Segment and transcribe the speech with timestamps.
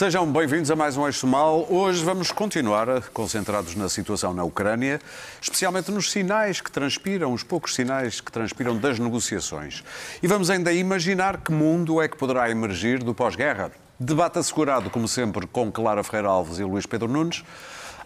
[0.00, 1.66] Sejam bem-vindos a mais um Eixo Mal.
[1.68, 4.98] Hoje vamos continuar concentrados na situação na Ucrânia,
[5.42, 9.84] especialmente nos sinais que transpiram, os poucos sinais que transpiram das negociações.
[10.22, 13.72] E vamos ainda imaginar que mundo é que poderá emergir do pós-guerra.
[13.98, 17.44] Debate assegurado, como sempre, com Clara Ferreira Alves e Luís Pedro Nunes.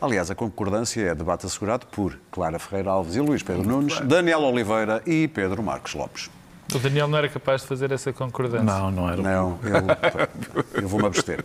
[0.01, 4.40] Aliás, a concordância é debate assegurado por Clara Ferreira Alves e Luís Pedro Nunes, Daniel
[4.40, 6.29] Oliveira e Pedro Marcos Lopes.
[6.73, 8.64] O Daniel não era capaz de fazer essa concordância.
[8.64, 9.23] Não, não era.
[9.23, 11.45] Não, eu, eu vou-me abster.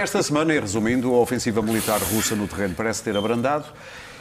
[0.00, 3.64] Esta semana, e resumindo, a ofensiva militar russa no terreno parece ter abrandado.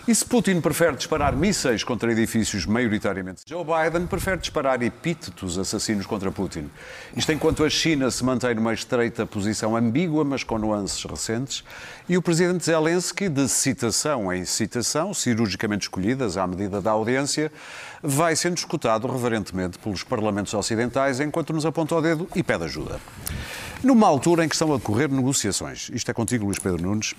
[0.08, 6.06] E se Putin prefere disparar mísseis contra edifícios maioritariamente, Joe Biden prefere disparar epítetos assassinos
[6.06, 6.70] contra Putin.
[7.14, 11.62] Isto enquanto a China se mantém numa estreita posição ambígua, mas com nuances recentes,
[12.08, 17.52] e o presidente Zelensky, de citação em citação, cirurgicamente escolhidas à medida da audiência,
[18.02, 22.98] vai sendo escutado reverentemente pelos parlamentos ocidentais enquanto nos aponta o dedo e pede ajuda.
[23.84, 27.14] Numa altura em que estão a decorrer negociações, isto é contigo, Luís Pedro Nunes,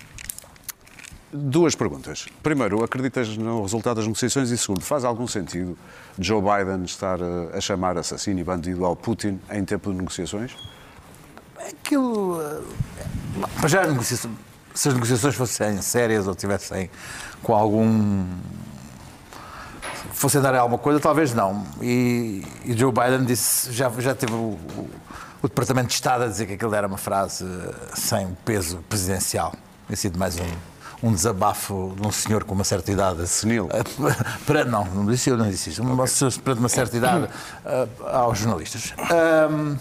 [1.31, 2.25] duas perguntas.
[2.41, 4.49] Primeiro, acreditas no resultado das negociações?
[4.51, 5.77] E segundo, faz algum sentido
[6.17, 10.55] Joe Biden estar eh, a chamar assassino e bandido ao Putin em tempo de negociações?
[11.57, 12.41] Aquilo.
[12.41, 12.61] eh,
[13.61, 13.83] Mas já
[14.73, 16.89] se as negociações fossem sérias ou tivessem
[17.43, 18.25] com algum.
[20.13, 21.65] fossem dar alguma coisa, talvez não.
[21.81, 24.37] E, e Joe Biden disse, já, já teve o,
[24.77, 24.89] o-
[25.41, 29.53] o Departamento de Estado a dizer que aquilo era uma frase eh, sem peso presidencial.
[29.87, 30.43] Tem sido mais um,
[31.01, 33.25] um desabafo de um senhor com uma certa idade.
[33.27, 33.69] Senil.
[34.45, 35.81] Para, não, não disse eu, não disse isso.
[35.81, 36.05] Uma,
[36.43, 37.29] perante uma certa idade
[37.65, 38.93] eh, aos jornalistas.
[39.11, 39.77] Ahm,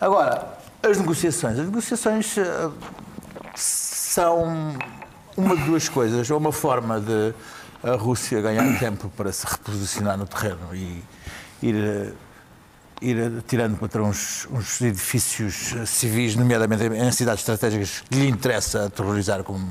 [0.00, 1.58] agora, as negociações.
[1.58, 2.70] As negociações eh,
[3.54, 4.76] são
[5.36, 6.30] uma de duas coisas.
[6.30, 7.34] Ou uma forma de
[7.82, 11.02] a Rússia ganhar tempo para se reposicionar no terreno e
[11.62, 12.12] ir, eh,
[13.00, 18.86] ir tirando contra uns, uns edifícios eh, civis, nomeadamente em cidades estratégicas que lhe interessa
[18.86, 19.68] aterrorizar, como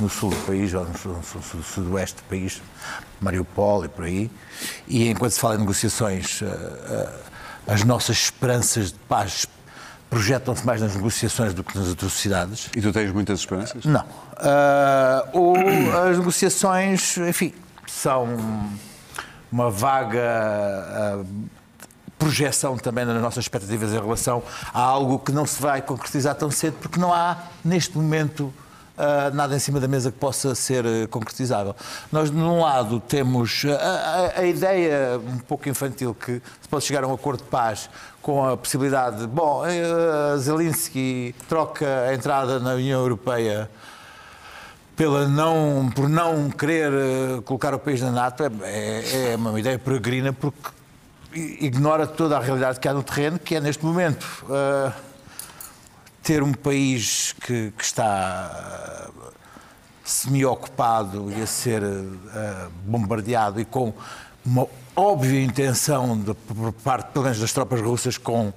[0.00, 1.16] no sul do país ou no, sul-
[1.54, 2.60] no sudoeste do país,
[3.20, 4.30] Mariupol e por aí.
[4.88, 7.08] E enquanto se fala em negociações, eh, eh,
[7.68, 9.46] as nossas esperanças de paz
[10.10, 12.68] projetam-se mais nas negociações do que nas atrocidades.
[12.76, 13.84] E tu tens muitas esperanças?
[13.84, 14.04] Não.
[14.36, 15.54] Ah, ou
[16.10, 17.54] as negociações, enfim,
[17.86, 18.26] são
[19.50, 21.24] uma vaga ah,
[22.22, 26.50] projeção também nas nossas expectativas em relação a algo que não se vai concretizar tão
[26.52, 28.52] cedo, porque não há, neste momento,
[28.96, 31.74] ah, nada em cima da mesa que possa ser eh, concretizável.
[32.12, 36.84] Nós, de um lado, temos a, a- a ideia um pouco infantil que se pode
[36.84, 37.90] chegar a um acordo de paz
[38.20, 43.68] com a possibilidade de, bom, eh, Zelensky troca a entrada na União Europeia
[44.94, 49.76] pela não, por não querer eh, colocar o país na NATO, é, é uma ideia
[49.78, 50.68] peregrina porque
[51.34, 54.92] ignora toda a realidade que há no terreno, que é neste momento eh,
[56.22, 59.30] ter um país que, que está eh,
[60.04, 63.92] semi-ocupado e a ser eh, bombardeado e com
[64.44, 68.52] uma óbvia intenção de, por parte, pelo menos das tropas russas, com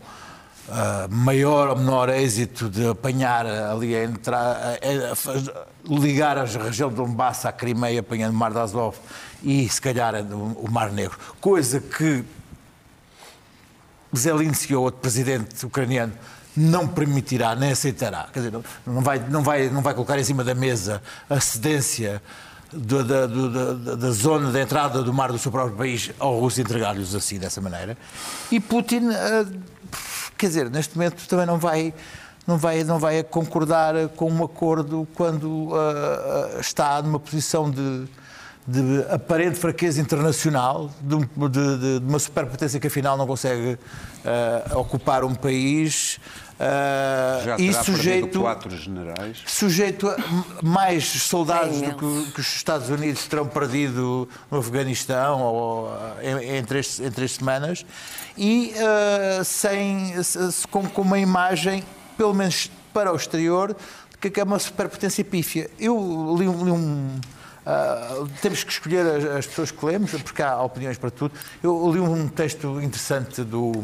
[1.12, 4.58] maior ou menor êxito de apanhar ali a entrar,
[5.88, 8.98] ligar a região de Donbass à Crimeia, apanhando o Mar de Azov
[9.44, 11.20] e, se calhar, o Mar Negro.
[11.40, 12.26] Coisa que
[14.16, 16.14] Zelensky ou outro presidente ucraniano
[16.58, 18.28] não permitirá, nem aceitará.
[18.32, 22.22] Quer dizer, não- vai, não vai, não vai colocar em cima da mesa a cedência
[22.72, 27.14] da, da- da zona de entrada do mar do seu próprio país ao Rússia entregar-lhes
[27.14, 27.98] assim, dessa maneira.
[28.52, 29.46] E Putin, ah,
[30.38, 31.94] quer dizer, neste momento também não vai,
[32.48, 38.06] não vai, não vai concordar com um acordo quando ah, está numa posição de,
[38.68, 43.78] de aparente fraqueza internacional, de, de- de- de uma superpotência que afinal não consegue
[44.26, 46.20] ah, ocupar um país
[46.60, 49.38] ah, Já e sujeito quatro generais.
[49.46, 50.16] sujeito a
[50.64, 51.96] mais soldados É do
[52.26, 57.12] que, que os Estados Unidos terão perdido no Afeganistão ou, ah, em, em, três, em
[57.12, 57.86] três semanas
[58.36, 61.84] e ah, sem, se- se- com, com uma imagem,
[62.18, 63.76] pelo menos para o exterior,
[64.20, 65.70] de que é uma superpotência pífia.
[65.80, 67.12] Eu li, li um.
[67.66, 71.34] Ah, temos que escolher as, as pessoas que lemos, porque há opiniões para tudo.
[71.64, 73.84] Eu li um texto interessante do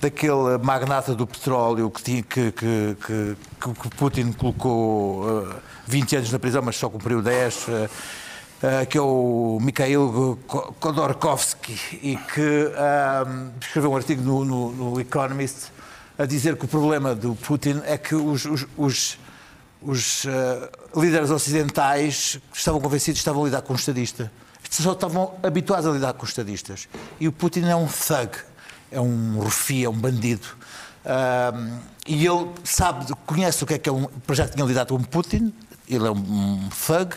[0.00, 5.54] daquele magnata do petróleo que, tinha, que, que, que, que Putin colocou uh,
[5.86, 10.38] 20 anos na prisão, mas só cumpriu 10, uh, uh, que é o Mikhail
[10.80, 12.72] Khodorkovsky, e que
[13.60, 15.72] escreveu um artigo no, no, no, Economist
[16.16, 19.18] a dizer que o problema do Putin é que os, os, os,
[19.90, 20.26] os
[20.94, 24.30] líderes ocidentais estavam convencidos que estavam a lidar com um estadista.
[24.70, 26.88] Só estavam habituados a lidar com estadistas.
[27.18, 28.30] E o Putin é um thug
[28.90, 30.46] é um refia, é um bandido.
[31.04, 34.08] Uh, e ele sabe, conhece o que é que é um.
[34.32, 35.52] Já tinha lidado com Putin,
[35.88, 37.14] ele é um, thug,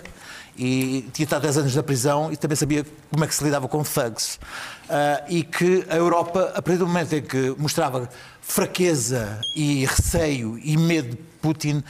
[0.57, 3.67] e tinha estado 10 anos na prisão e também sabia como é que se lidava
[3.67, 4.35] com thugs.
[4.35, 8.09] Uh, e que a Europa, a partir do momento em que mostrava
[8.41, 11.83] fraqueza e receio e medo de Putin,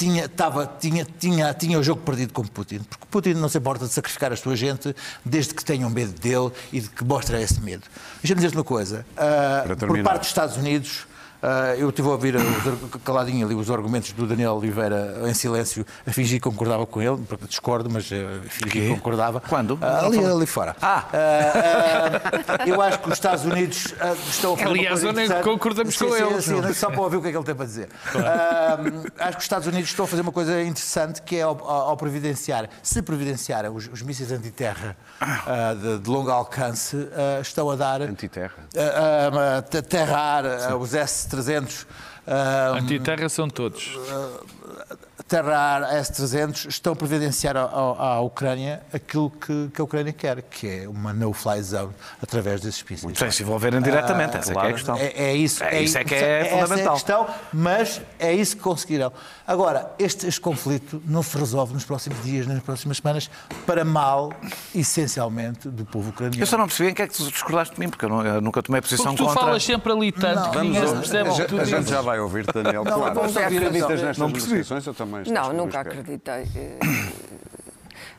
[0.00, 2.78] tinha, tava, tinha, tinha, tinha o jogo perdido com Putin.
[2.78, 6.50] Porque Putin não se importa de sacrificar a sua gente desde que tenham medo dele
[6.72, 7.82] e de que mostre esse medo.
[8.22, 9.04] Deixa-me dizer-te uma coisa.
[9.12, 11.06] Uh, por parte dos Estados Unidos,
[11.78, 12.34] eu estive a ouvir
[13.04, 17.18] caladinho ali os argumentos do Daniel Oliveira em silêncio, a fingir que concordava com ele,
[17.28, 18.14] porque discordo, mas uh,
[18.48, 19.40] fingi que concordava.
[19.40, 19.74] Quando?
[19.74, 20.76] Uh, ali, ali fora.
[20.80, 21.06] Ah!
[22.66, 23.94] eu acho que os Estados Unidos
[24.28, 24.70] estão a fazer.
[24.70, 26.42] Aliás, eu nem concordamos sim, com sim, ele.
[26.42, 27.88] Sim, só para ouvir o que é que ele tem para dizer.
[28.10, 29.04] Claro.
[29.18, 31.96] acho que os Estados Unidos estão a fazer uma coisa interessante que é ao, ao
[31.96, 34.96] providenciar, se providenciarem os, os mísseis antiterra
[35.80, 36.96] de, de longo alcance,
[37.40, 38.02] estão a dar.
[38.02, 38.68] Antiterra.
[38.74, 40.44] Uh, aterrar
[40.76, 41.86] os S 300
[42.26, 43.96] Uh, Antiterra são todos.
[43.96, 44.46] Uh,
[45.30, 50.66] Terra S-300 estão a providenciar à, à Ucrânia aquilo que, que, a Ucrânia quer, que
[50.66, 53.16] é uma no-fly zone através desses mísseis.
[53.16, 54.66] Sem se envolverem diretamente, essa claro.
[54.66, 54.96] é a questão.
[54.96, 56.84] É, é isso, é, isso é que é, é fundamental.
[56.84, 59.12] É a questão, mas é isso que conseguirão.
[59.46, 63.30] Agora, este, este conflito não se resolve nos próximos dias, nas próximas semanas,
[63.64, 64.32] para mal,
[64.74, 66.42] essencialmente, do povo ucraniano.
[66.42, 68.26] Eu só não percebi em que é que tu discordaste de mim, porque eu, não,
[68.26, 69.40] eu nunca tomei posição porque tu contra...
[69.42, 72.18] tu falas sempre ali tanto não, que ninguém se percebe a, a gente já vai
[72.18, 72.82] ouvir, Daniel.
[72.82, 73.14] Não, claro.
[73.14, 74.86] Vamos ouvir, nestas negociações?
[74.88, 75.19] Eu também.
[75.28, 76.46] Não, nunca acreditei.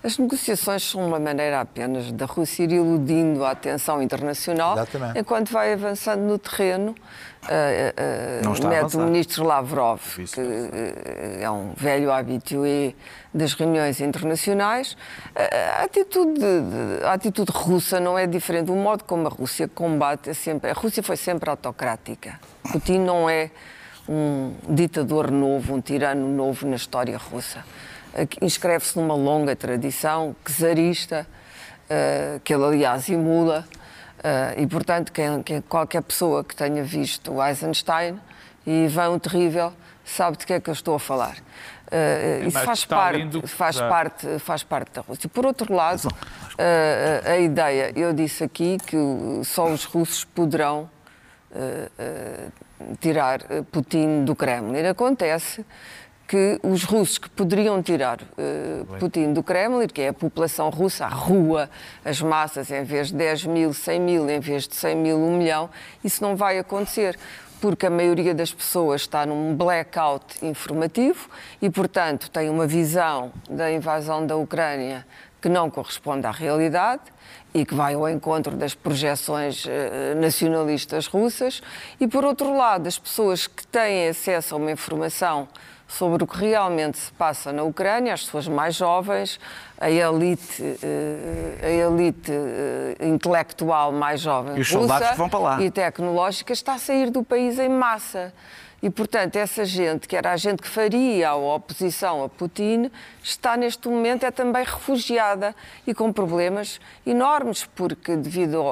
[0.03, 5.19] As negociações são uma maneira apenas da Rússia ir iludindo a atenção internacional Exatamente.
[5.19, 6.95] enquanto vai avançando no terreno.
[7.43, 12.93] Uh, uh, mete o ministro Lavrov, que uh, é um velho habitué
[13.33, 14.95] das reuniões internacionais.
[15.79, 18.69] A atitude, de, a atitude russa não é diferente.
[18.69, 20.69] O modo como a Rússia combate é sempre.
[20.69, 22.39] A Rússia foi sempre autocrática.
[22.71, 23.49] Putin não é
[24.07, 27.63] um ditador novo, um tirano novo na história russa.
[28.41, 31.25] Inscreve-se numa longa tradição czarista,
[32.43, 33.65] que ele, aliás, emula
[34.21, 38.19] Uh, e, portanto, quem, quem, qualquer pessoa que tenha visto Eisenstein
[38.67, 39.73] e Ivan o Terrível
[40.05, 41.37] sabe de que é que eu estou a falar.
[41.87, 45.27] Uh, isso faz parte, faz, parte, faz parte da Rússia.
[45.27, 48.95] Por outro lado, uh, a ideia, eu disse aqui que
[49.43, 50.89] só os russos poderão
[52.99, 53.39] tirar
[53.71, 54.85] Putin do Kremlin.
[54.85, 55.65] Acontece
[56.31, 61.03] que os russos que poderiam tirar uh, Putin do Kremlin, que é a população russa,
[61.05, 61.69] a rua,
[62.05, 65.37] as massas, em vez de 10 mil, 100 mil, em vez de 100 mil, 1
[65.37, 65.69] milhão,
[66.01, 67.19] isso não vai acontecer
[67.59, 71.29] porque a maioria das pessoas está num blackout informativo
[71.61, 75.05] e, portanto, tem uma visão da invasão da Ucrânia
[75.41, 77.01] que não corresponde à realidade
[77.53, 79.69] e que vai ao encontro das projeções uh,
[80.15, 81.61] nacionalistas russas.
[81.99, 85.47] E, por outro lado, as pessoas que têm acesso a uma informação
[85.91, 89.37] sobre o que realmente se passa na Ucrânia, as pessoas mais jovens,
[89.77, 95.61] a elite, eh, a elite eh, intelectual mais jovem e os que vão para lá.
[95.61, 98.33] e tecnológica está a sair do país em massa.
[98.81, 102.89] E, portanto, essa gente, que era a gente que faria a oposição a Putin,
[103.23, 108.63] está neste momento é também refugiada e com problemas enormes, porque devido,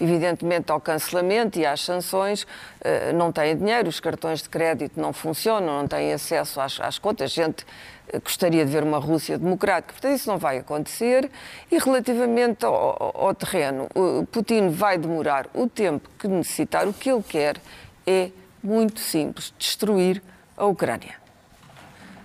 [0.00, 2.44] evidentemente, ao cancelamento e às sanções,
[2.80, 6.98] eh, não têm dinheiro, os cartões de crédito não funcionam, não têm acesso às, às
[6.98, 7.30] contas.
[7.30, 7.64] Gente
[8.12, 11.30] eh, gostaria de ver uma Rússia democrática, portanto, isso não vai acontecer.
[11.70, 13.86] E relativamente ao, ao terreno,
[14.32, 17.58] Putin vai demorar o tempo que necessitar, o que ele quer
[18.04, 18.30] é
[18.62, 20.22] muito simples: destruir
[20.56, 21.20] a Ucrânia.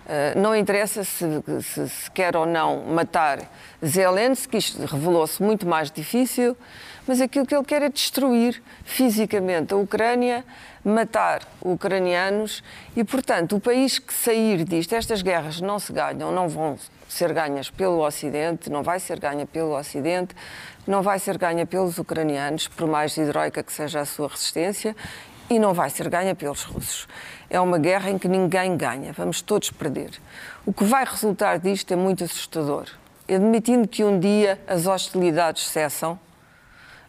[0.06, 1.24] Uh, não interessa se,
[1.62, 3.40] se, se, quer ou não matar
[3.84, 6.56] Zelensky, isto revelou-se muito mais difícil,
[7.08, 10.44] mas aquilo que ele quer é destruir fisicamente a Ucrânia,
[10.84, 12.62] matar ucranianos
[12.94, 16.78] e, portanto, o país que sair disto, estas guerras não se ganham, não vão
[17.08, 20.36] ser ganhas pelo Ocidente, não vai ser ganha pelo Ocidente,
[20.86, 24.94] não vai ser ganha pelos ucranianos, por mais heroica que seja a sua resistência,
[25.48, 27.06] e não vai ser ganha pelos russos.
[27.48, 30.10] É uma guerra em que ninguém ganha, vamos todos perder.
[30.64, 32.86] O que vai resultar disto é muito assustador.
[33.28, 36.18] Admitindo que um dia as hostilidades cessam,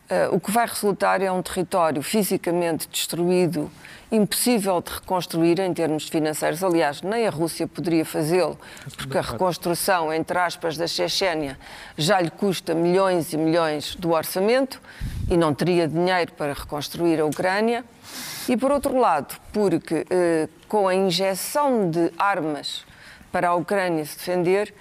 [0.09, 3.69] Uh, o que vai resultar é um território fisicamente destruído,
[4.09, 6.63] impossível de reconstruir em termos financeiros.
[6.63, 8.57] Aliás, nem a Rússia poderia fazê-lo,
[8.95, 11.59] porque a reconstrução, entre aspas, da Chechênia
[11.97, 14.81] já lhe custa milhões e milhões do orçamento
[15.29, 17.83] e não teria dinheiro para reconstruir a Ucrânia.
[18.47, 22.85] E, por outro lado, porque uh, com a injeção de armas
[23.29, 24.73] para a Ucrânia se defender,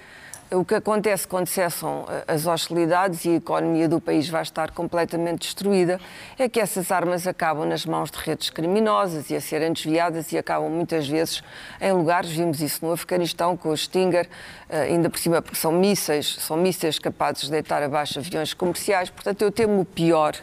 [0.50, 4.70] o que acontece quando cessam eh, as hostilidades e a economia do país vai estar
[4.70, 6.00] completamente destruída
[6.38, 10.38] é que essas armas acabam nas mãos de redes criminosas e a serem desviadas e
[10.38, 11.42] acabam muitas vezes
[11.80, 14.28] em lugares, vimos isso no Afeganistão com o Stinger,
[14.68, 19.10] eh, ainda por cima porque são mísseis, são mísseis capazes de deitar abaixo aviões comerciais,
[19.10, 20.34] portanto eu temo o pior,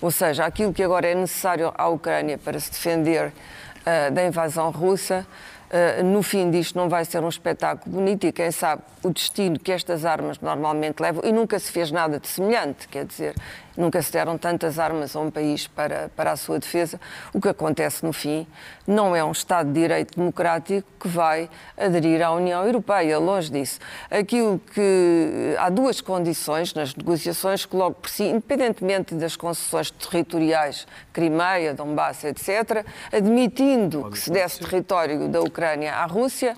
[0.00, 4.70] ou seja, aquilo que agora é necessário à Ucrânia para se defender uh, da invasão
[4.70, 5.26] russa,
[5.74, 9.58] uh, no fim disto não vai ser um espetáculo bonito e quem sabe o destino
[9.58, 13.34] que estas armas normalmente levam, e nunca se fez nada de semelhante, quer dizer,
[13.76, 17.00] nunca se deram tantas armas a um país para, para a sua defesa.
[17.32, 18.46] O que acontece no fim
[18.86, 23.78] não é um Estado de Direito democrático que vai aderir à União Europeia, longe disso.
[24.10, 25.54] Aquilo que.
[25.58, 32.24] Há duas condições nas negociações que, logo por si, independentemente das concessões territoriais, Crimeia, Donbass,
[32.24, 36.54] etc., admitindo que se desse território da Ucrânia à Rússia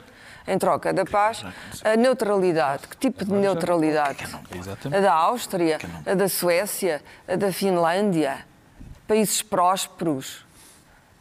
[0.46, 1.44] em troca da paz.
[1.84, 4.24] A neutralidade, que tipo de neutralidade?
[4.92, 8.46] A da Áustria, a da Suécia, a da Finlândia,
[9.08, 10.45] países prósperos,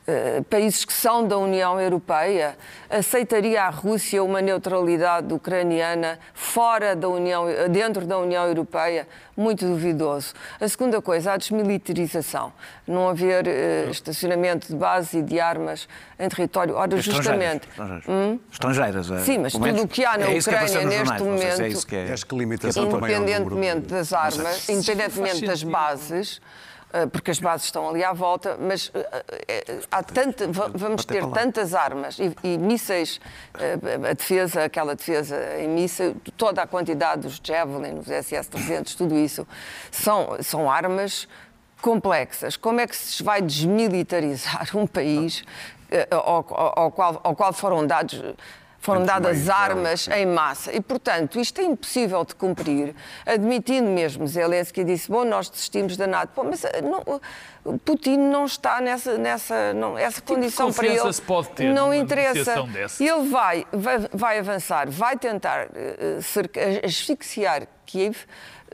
[0.08, 2.56] Uh, países que são da União Europeia,
[2.90, 9.08] aceitaria a Rússia uma neutralidade ucraniana fora da União, dentro da União Europeia?
[9.36, 10.34] Muito duvidoso.
[10.62, 12.54] A segunda coisa, a desmilitarização.
[12.88, 15.88] Não haver uh, estacionamento de base e de armas
[16.20, 16.76] em território.
[16.76, 17.68] Ora, justamente.
[17.68, 18.08] Estrangeiras.
[18.08, 18.40] Hum?
[18.52, 21.62] Estrangeiras é, Sim, mas tudo o que há na é Ucrânia neste momento.
[21.62, 22.14] É isso que é...
[22.16, 26.40] que limitação independentemente das armas, independentemente das bases.
[26.96, 31.26] Eh, porque as bases estão ali à volta, mas eh, eh, há tanta, vamos ter
[31.28, 33.20] tantas armas e, e mísseis,
[34.10, 39.46] a defesa, aquela defesa em mísseis, toda a quantidade dos Javelin, os SS-300, tudo isso,
[39.92, 41.28] são, são armas
[41.82, 42.56] complexas.
[42.56, 45.44] Como é que se vai desmilitarizar um país
[46.10, 48.24] ao, ao, ao, qual, ao qual foram dados
[48.86, 50.72] foram dadas armas em massa.
[50.72, 52.94] E, portanto, isto é impossível de cumprir.
[53.26, 56.30] Admitindo mesmo, Zelensky disse, bom, nós desistimos da NATO.
[56.36, 60.88] Pô, mas eh, não, Putin não está nessa, nessa não, essa que condição tipo para
[60.88, 61.14] ele.
[61.14, 62.64] Se pode ter não interessa.
[63.00, 68.18] Ele vai, vai, vai avançar, vai tentar uh, asfixiar Kiev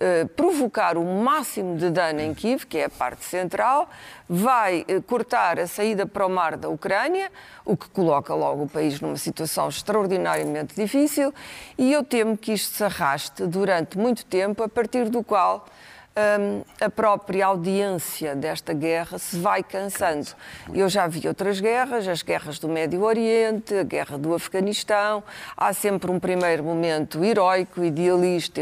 [0.03, 3.87] eh, provocar o máximo de dano em Kiev, que é a parte central,
[4.27, 7.31] vai eh, cortar a saída para o mar da Ucrânia,
[7.63, 11.31] o que coloca logo o país numa situação extraordinariamente difícil,
[11.77, 15.67] e eu temo que isto se arraste durante muito tempo, a partir do qual
[16.15, 20.27] um, a própria audiência desta guerra se vai cansando.
[20.73, 25.23] Eu já vi outras guerras, as guerras do Médio Oriente, a guerra do Afeganistão.
[25.55, 28.61] Há sempre um primeiro momento heroico, idealista,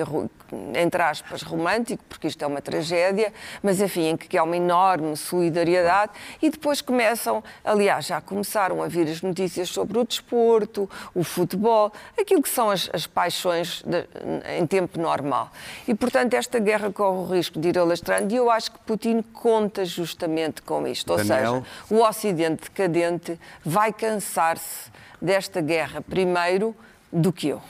[0.76, 5.16] entre aspas, romântico, porque isto é uma tragédia, mas enfim, em que há uma enorme
[5.16, 11.24] solidariedade e depois começam, aliás, já começaram a vir as notícias sobre o desporto, o
[11.24, 14.06] futebol, aquilo que são as, as paixões de,
[14.58, 15.52] em tempo normal.
[15.88, 19.86] E, portanto, esta guerra corre risco de ir alastrando e eu acho que Putin conta
[19.86, 21.10] justamente com isto.
[21.10, 21.64] Ou Daniel.
[21.90, 24.92] seja, o Ocidente decadente vai cansar-se
[25.22, 26.76] desta guerra primeiro
[27.12, 27.62] do que eu.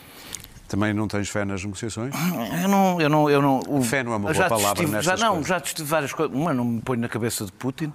[0.68, 2.14] Também não tens fé nas negociações?
[2.62, 3.02] Eu não.
[3.02, 5.48] Eu não, eu não o, fé não é uma boa palavra estive, já, Não, coisas.
[5.48, 6.36] já estive várias coisas.
[6.36, 7.92] Uma, não me ponho na cabeça de Putin.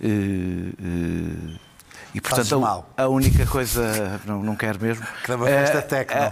[0.00, 1.56] E, e,
[2.16, 4.18] e portanto, a, a, única coisa.
[4.24, 5.04] Não, não quero mesmo.
[5.22, 6.30] Que dá uma festa técnica.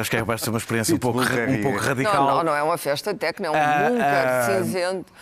[0.00, 2.26] acho que é, ser uma experiência um pouco, um pouco radical.
[2.26, 5.12] Não, não, não é uma festa técnica, é um bunker cinzento.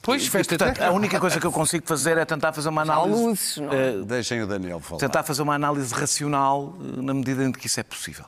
[0.00, 3.20] Pois, festa portanto, a única coisa que eu consigo fazer é tentar fazer uma análise.
[3.20, 3.90] Luzes, não é?
[3.90, 5.00] Uh, Deixem o Daniel falar.
[5.00, 8.26] Tentar fazer uma análise racional eh, na medida em que isso é possível.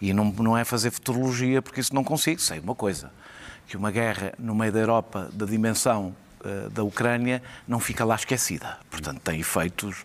[0.00, 2.40] E não, não é fazer futurologia, porque isso não consigo.
[2.40, 3.10] Sei uma coisa:
[3.66, 6.21] que uma guerra no meio da Europa da dimensão uh,
[6.70, 8.78] da Ucrânia não fica lá esquecida.
[8.90, 10.04] Portanto, tem efeitos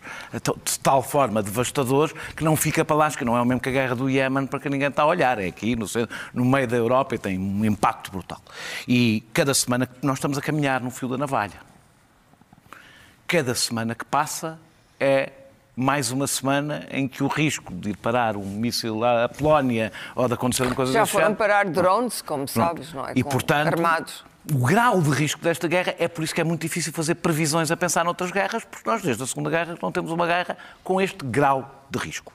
[0.64, 3.68] de tal forma devastadores que não fica para lá, que não é o mesmo que
[3.68, 5.38] a guerra do Iémen para que ninguém está a olhar.
[5.38, 5.86] É aqui, no,
[6.34, 8.40] no meio da Europa, e tem um impacto brutal.
[8.86, 11.68] E cada semana nós estamos a caminhar no fio da navalha.
[13.26, 14.58] Cada semana que passa
[14.98, 15.32] é
[15.76, 20.26] mais uma semana em que o risco de ir parar um míssil à Polónia ou
[20.26, 23.12] de acontecer uma coisa Já foram género- parar drones, como sabes, não é?
[23.14, 24.24] E, Com- portanto, Armados.
[24.52, 27.70] O grau de risco desta guerra é por isso que é muito difícil fazer previsões
[27.70, 31.00] a pensar noutras guerras, porque nós, desde a Segunda Guerra, não temos uma guerra com
[31.00, 32.32] este grau de risco.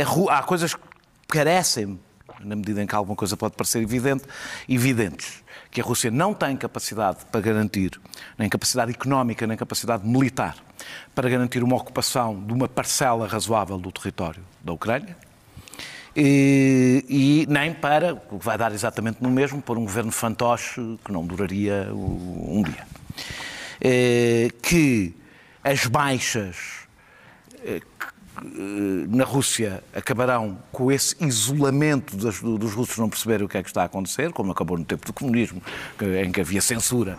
[0.00, 0.80] A Ru- há coisas que
[1.28, 1.98] carecem
[2.40, 4.24] na medida em que alguma coisa pode parecer evidente,
[4.68, 5.42] evidentes.
[5.70, 7.98] Que a Rússia não tem capacidade para garantir,
[8.36, 10.56] nem capacidade económica, nem capacidade militar,
[11.14, 15.16] para garantir uma ocupação de uma parcela razoável do território da Ucrânia.
[16.14, 20.98] E, e, nem para, o que vai dar exatamente no mesmo, por um governo fantoche
[21.04, 22.86] que não duraria um dia.
[23.80, 25.14] É, que
[25.64, 26.82] as baixas
[27.64, 27.80] é,
[29.08, 33.68] na Rússia acabarão com esse isolamento dos, dos, russos não perceberem o que é que
[33.68, 35.62] está a acontecer, como acabou no tempo do comunismo,
[36.22, 37.18] em que havia censura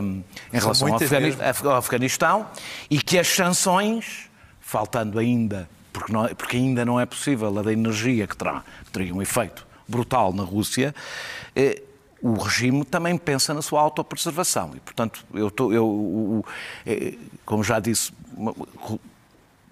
[0.00, 0.22] um,
[0.52, 2.46] em relação ao, Afeganistão, ao Afeganistão,
[2.88, 7.72] e que as sanções, faltando ainda porque, não, porque ainda não é possível a da
[7.72, 10.92] energia que terá, teria um efeito brutal na Rússia,
[11.54, 11.80] eh,
[12.20, 14.72] o regime também pensa na sua autopreservação.
[14.74, 16.44] E, portanto, eu, tô, eu o,
[16.84, 17.14] eh,
[17.46, 18.12] como já disse,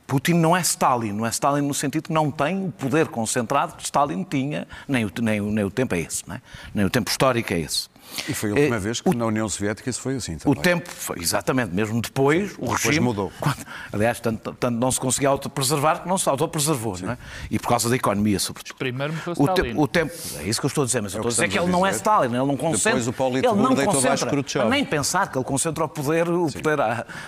[0.07, 3.75] Putin não é Stalin, não é Stalin no sentido que não tem o poder concentrado
[3.75, 6.41] que Stalin tinha, nem o, nem, nem o tempo é esse, é?
[6.73, 7.89] nem o tempo histórico é esse.
[8.29, 10.59] E foi a última é, vez que o, na União Soviética isso foi assim também.
[10.59, 13.07] O tempo, foi, exatamente, mesmo depois, Sim, o depois regime...
[13.07, 13.33] mudou.
[13.41, 17.19] Quando, aliás, tanto, tanto, não se conseguia autopreservar que não se autopreservou, não é?
[17.51, 18.77] E por causa da economia, sobretudo.
[18.77, 21.17] Primeiro morreu o, te, o tempo, é isso que eu estou a dizer, mas é
[21.17, 23.01] eu estou a dizer que ele não é Stalin, ele não concentra...
[23.01, 26.61] Depois o Paulo ele não concentra, nem pensar que ele concentra o poder, o Sim.
[26.61, 26.79] poder,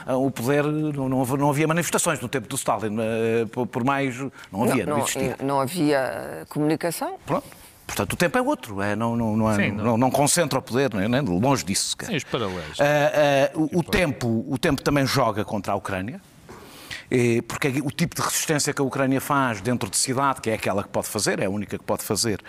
[0.08, 4.16] o poder não, não, havia manifestações no tempo do Stalin, eh, por mais...
[4.52, 5.36] Não havia, não, não existia.
[5.42, 7.16] Não havia comunicação.
[7.26, 7.63] Pronto.
[7.86, 10.62] Portanto, o tempo é outro, é, não, não, não, é, Sim, não, não, concentra o
[10.62, 11.94] poder, nem, nem longe disso.
[12.02, 12.78] Sim, os paralelos.
[12.78, 16.20] Uh, uh, o, o, tempo, o tempo também joga contra a Ucrânia
[17.46, 20.82] porque o tipo de resistência que a Ucrânia faz dentro de cidade, que é aquela
[20.82, 22.40] que pode fazer, é a única que pode fazer,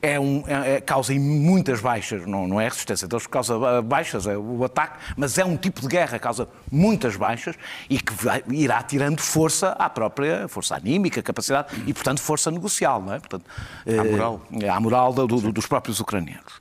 [0.00, 4.26] é um, é, é causa muitas baixas, não, não é resistência, então causa ah, baixas,
[4.26, 7.56] é o ataque, mas é um tipo de guerra que causa muitas baixas
[7.88, 13.00] e que vai, irá tirando força à própria força anímica, capacidade e, portanto, força negocial,
[13.00, 13.18] não é?
[13.18, 13.44] Portanto,
[13.86, 14.40] à moral.
[14.60, 16.52] É, à moral do, do, dos próprios ucranianos.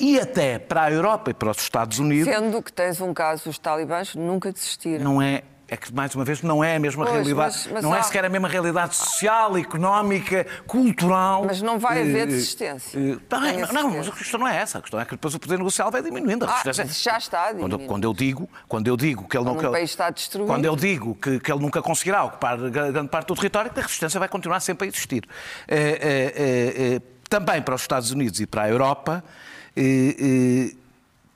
[0.00, 2.32] E até para a Europa e para os Estados Unidos.
[2.32, 5.04] Sendo que tens um caso, os talibãs nunca desistiram.
[5.04, 7.54] Não é é que, mais uma vez, não é a mesma pois, realidade.
[7.54, 8.00] Mas, mas não é há...
[8.00, 11.44] é sequer a mesma realidade social, económica, cultural.
[11.44, 12.98] Mas não vai haver desistência.
[12.98, 14.78] Uh, uh, não, mas a questão não é essa.
[14.78, 16.46] A questão é que depois o poder negocial vai diminuindo.
[16.46, 19.58] Ah, já está quando, quando, eu digo, quando eu digo que ele não.
[19.58, 20.48] O país está destruído.
[20.48, 23.82] Quando eu digo que, que ele nunca conseguirá ocupar grande parte do território, que a
[23.82, 25.28] resistência vai continuar sempre a existir.
[25.68, 29.22] Uh, também para os Estados Unidos e para a Europa,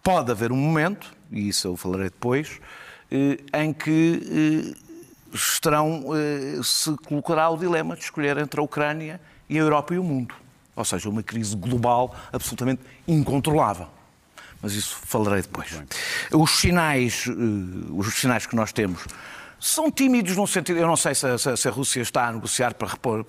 [0.03, 2.82] pode haver um momento, e isso eu falarei depois eh,
[3.53, 4.77] em que eh,
[5.33, 9.99] estarão, eh, se colocará o dilema de escolher entre a Ucrânia e a Europa e
[9.99, 10.35] o mundo.
[10.75, 13.89] Ou seja, uma crise global absolutamente incontrolável.
[14.63, 15.69] Mas isso falarei depois.
[16.31, 17.27] Os sinais,
[17.91, 19.05] os sinais que nós temos
[19.63, 20.81] são tímidos no sentido.
[20.81, 23.25] Eu não sei se a, se a Rússia está a negociar para repor.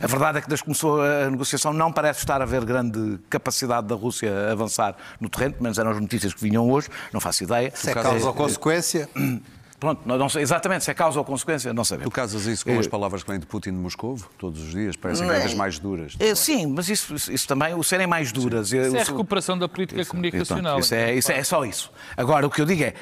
[0.00, 3.20] A verdade é que desde que começou a negociação não parece estar a haver grande
[3.30, 6.88] capacidade da Rússia a avançar no terreno, pelo menos eram as notícias que vinham hoje,
[7.12, 7.70] não faço ideia.
[7.72, 9.08] Se é causa ou consequência.
[9.78, 12.10] Pronto, não sei, exatamente, se é causa ou consequência, não sabemos.
[12.10, 12.78] Tu casas isso com é...
[12.78, 14.96] as palavras que vêm de Putin de Moscou todos os dias?
[14.96, 16.16] Parecem cada vez mais duras.
[16.18, 18.72] É, sim, mas isso, isso, também, o serem mais duras.
[18.72, 20.78] Isso é a recuperação da política isso, comunicacional.
[20.78, 21.92] Isso, é, isso é, é só isso.
[22.16, 22.94] Agora, o que eu digo é,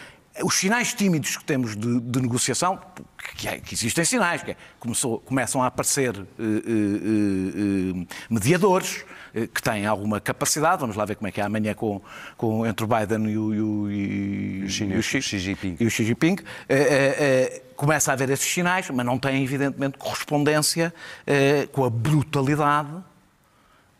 [0.43, 2.81] os sinais tímidos que temos de, de negociação,
[3.37, 9.05] que, é, que, existem sinais, que é, começou, começam a aparecer uh, uh, uh, mediadores
[9.53, 12.01] que têm alguma capacidade, vamos lá ver como é que é amanhã com,
[12.37, 14.65] com, entre o Biden e o, e o, e, e
[14.97, 15.77] o Xi, Xi, Jinping.
[15.81, 16.37] E o Xi Jinping
[17.75, 20.95] começa a haver esses sinais, mas não tem, evidentemente, correspondência
[21.73, 22.95] com a brutalidade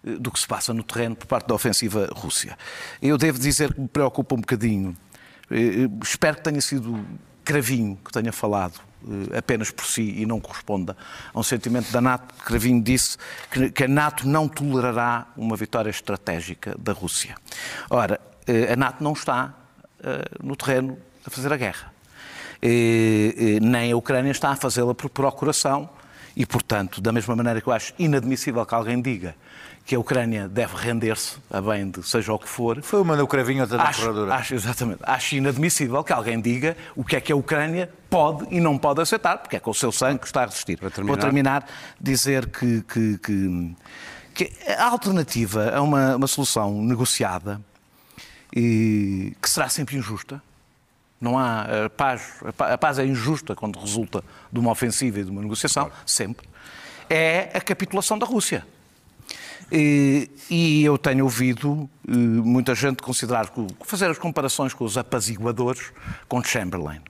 [0.05, 2.57] do que se passa no terreno por parte da ofensiva Rússia.
[3.01, 5.04] Eu devo dizer que me preocupa um bocadinho eh,
[6.03, 7.05] espero que tenha sido
[7.45, 10.97] Cravinho que tenha falado eh, apenas por si e não corresponda
[11.33, 12.35] a um sentimento da NATO.
[12.43, 13.19] Cravinho disse
[13.75, 17.37] que a NATO não tolerará uma vitória estratégica da Rússia.
[17.91, 19.55] Ora, eh, a NATO não está
[20.43, 21.91] no terreno a fazer a guerra.
[23.63, 25.89] Nem a Ucrânia está a fazê-la por procuração
[26.37, 29.35] e, portanto, da mesma maneira que eu acho inadmissível que alguém diga
[29.87, 32.81] que a Ucrânia deve render-se a bem de seja o que for.
[32.83, 35.01] Foi uma no cravinho outra na acho, exatamente.
[35.03, 39.03] Acho inadmissível que alguém diga o que é que a Ucrânia pode e não pode
[39.03, 40.79] aceitar, porque é com o seu sangue que está a resistir.
[40.79, 41.07] Terminar...
[41.07, 41.67] Vou terminar
[42.01, 43.77] dizer que, que, que,
[44.35, 47.61] que a alternativa a uma, uma solução negociada
[48.57, 50.43] e, que será sempre injusta,
[51.21, 55.31] não há a paz, a paz é injusta quando resulta de uma ofensiva e de
[55.31, 56.49] uma negociação, sempre.
[57.09, 58.67] É a capitulação da Rússia.
[59.71, 63.51] E eu tenho ouvido eh, muita gente considerar,
[63.85, 65.93] fazer as comparações com os apaziguadores
[66.29, 67.01] com Chamberlain.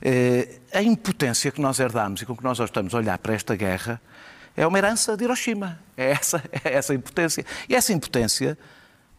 [0.00, 3.54] Eh, a impotência que nós herdamos e com que nós estamos a olhar para esta
[3.54, 4.00] guerra
[4.56, 5.78] é uma herança de Hiroshima.
[5.96, 7.44] É essa, é essa impotência.
[7.68, 8.58] E essa impotência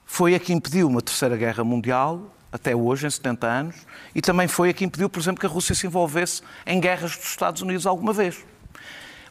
[0.06, 3.76] foi a que impediu uma terceira guerra mundial, até hoje, em 70 anos,
[4.14, 7.18] e também foi a que impediu, por exemplo, que a Rússia se envolvesse em guerras
[7.18, 8.46] dos Estados Unidos alguma vez.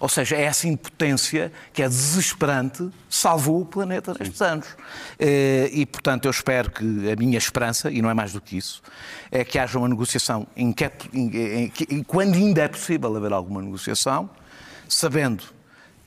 [0.03, 4.67] Ou seja, é essa impotência que é desesperante salvou o planeta nestes anos.
[5.17, 8.57] Eh, E, portanto, eu espero que a minha esperança, e não é mais do que
[8.57, 8.83] isso,
[9.31, 13.33] é que haja uma negociação, em que, é- em- em quando ainda é possível haver
[13.33, 14.29] alguma negociação,
[14.89, 15.45] sabendo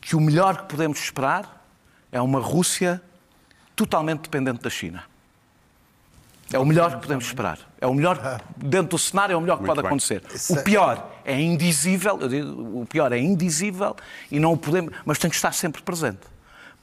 [0.01, 1.65] que o melhor que podemos esperar
[2.11, 3.01] é uma Rússia
[3.77, 5.03] totalmente dependente da China.
[6.53, 7.57] É o melhor que podemos esperar.
[7.81, 9.87] É o melhor, dentro do cenário, é o melhor que pode bem.
[9.87, 10.21] acontecer.
[10.49, 13.95] O pior é indizível, eu digo, o pior é indizível
[14.31, 16.19] e não o podemos, mas tem que estar sempre presente.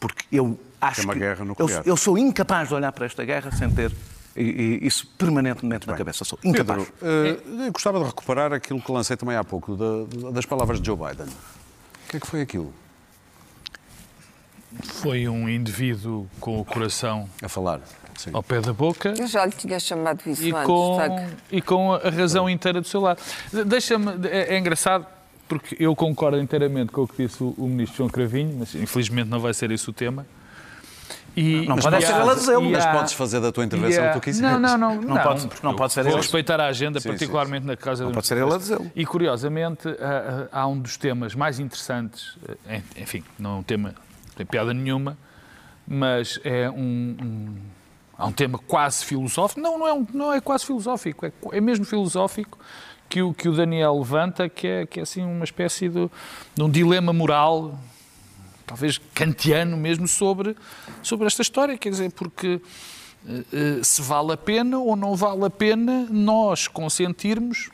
[0.01, 3.25] Porque eu acho É uma que guerra eu, eu sou incapaz de olhar para esta
[3.25, 3.93] guerra sem ter
[4.35, 6.25] e- e isso permanentemente na cabeça.
[6.25, 6.89] Sou incapaz.
[7.01, 10.81] Pedro, eh, eu gostava de recuperar aquilo que lancei também há pouco, da- das palavras
[10.81, 11.27] de Joe Biden.
[11.27, 12.75] O que é que foi aquilo?
[14.83, 17.81] Foi um indivíduo com o coração A falar.
[18.17, 18.31] Sim.
[18.33, 21.27] ao pé da boca Eu já lhe tinha chamado isso e antes, com, sabe?
[21.51, 23.21] e com a razão inteira do seu lado.
[23.53, 25.07] De- Deixa-me, é, é engraçado,
[25.49, 29.29] porque eu concordo inteiramente com o que disse o, o ministro João Cravinho, mas infelizmente
[29.29, 30.27] não vai ser esse o tema.
[31.35, 34.05] E, Não pode e ser há- ele a dizê-lo, Mas podes fazer da tua intervenção
[34.05, 34.61] há- o que tu quiseres.
[34.61, 35.01] Não, não, não.
[35.01, 38.11] Não pode- porque não pode ser Vou respeitar a agenda, Sim, particularmente na casa Não
[38.11, 38.93] do pode ser ele a dizê-lo.
[38.95, 42.37] E curiosamente, há, há um dos temas mais interessantes,
[42.69, 43.89] eh, enfim, não é um tema,
[44.27, 45.17] não tem piada nenhuma,
[45.89, 47.57] mas é um, um-
[48.23, 49.61] há um tema quase filosófico.
[49.61, 52.59] Não, não é, um- não é quase filosófico, é, é mesmo filosófico
[53.09, 56.09] que o, que o Daniel levanta, que é, que é assim uma espécie de,
[56.55, 57.79] de um dilema moral,
[58.65, 60.57] talvez kantiano mesmo, sobre,
[61.03, 61.77] sobre esta história.
[61.77, 62.61] Quer dizer, porque
[63.29, 67.71] eh, eh, se vale a pena ou não vale a pena nós consentirmos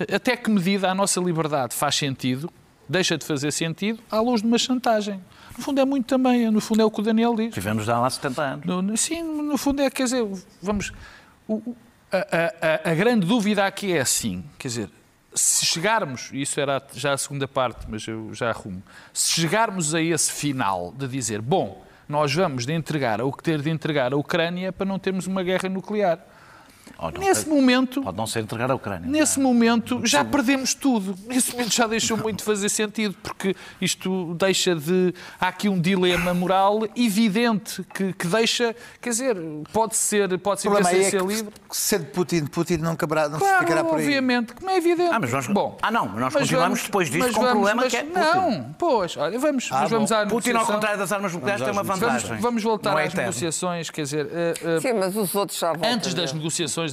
[0.00, 2.50] eh, até que medida a nossa liberdade faz sentido,
[2.88, 5.20] deixa de fazer sentido, à luz de uma chantagem.
[5.60, 7.52] No fundo é muito também, no fundo é o que o Daniel diz.
[7.52, 8.64] Tivemos já lá 70 anos.
[8.66, 10.26] No- sim, no fundo é, quer dizer,
[10.62, 10.90] vamos.
[11.46, 11.76] o-
[12.10, 12.16] a,
[12.86, 14.90] a- a- grande dúvida aqui é assim, quer dizer,
[15.34, 19.94] se chegarmos, e isso era já a segunda parte, mas eu já arrumo, se chegarmos
[19.94, 24.14] a esse final de dizer, bom, nós vamos de entregar o que ter de entregar
[24.14, 26.18] a Ucrânia para não termos uma guerra nuclear.
[27.02, 29.08] Não, Nesse momento, Pode não ser entregar a Ucrânia.
[29.10, 31.14] Nesse momento já perdemos tudo.
[31.26, 35.14] Nesse momento já deixou muito de fazer sentido, porque isto deixa de.
[35.40, 38.74] Há aqui um dilema moral evidente que, que deixa.
[39.00, 39.36] Quer dizer,
[39.72, 41.52] pode ser, pode O ser, problema aí é ser que, livre.
[41.70, 44.04] sendo Putin, Putin não, caberá, não se Claro, ficará por aí.
[44.04, 45.10] obviamente, como é evidente.
[45.12, 47.82] Ah, mas nós- Bom, Ah, não, mas nós continuamos depois disto mas com um problema
[47.82, 48.18] mas- que é Putin.
[48.20, 51.72] Não, pois, olha, vamos, Ah, mas vamos à Putin, ao contrário das armas nucleares, tem
[51.72, 52.36] uma Vamos, vantagem.
[52.38, 53.28] vamos voltar Não é às eterno.
[53.30, 55.90] negociações, quer dizer, eh, eh, Sim, mas os outros já voltam.
[55.92, 56.36] Antes das já.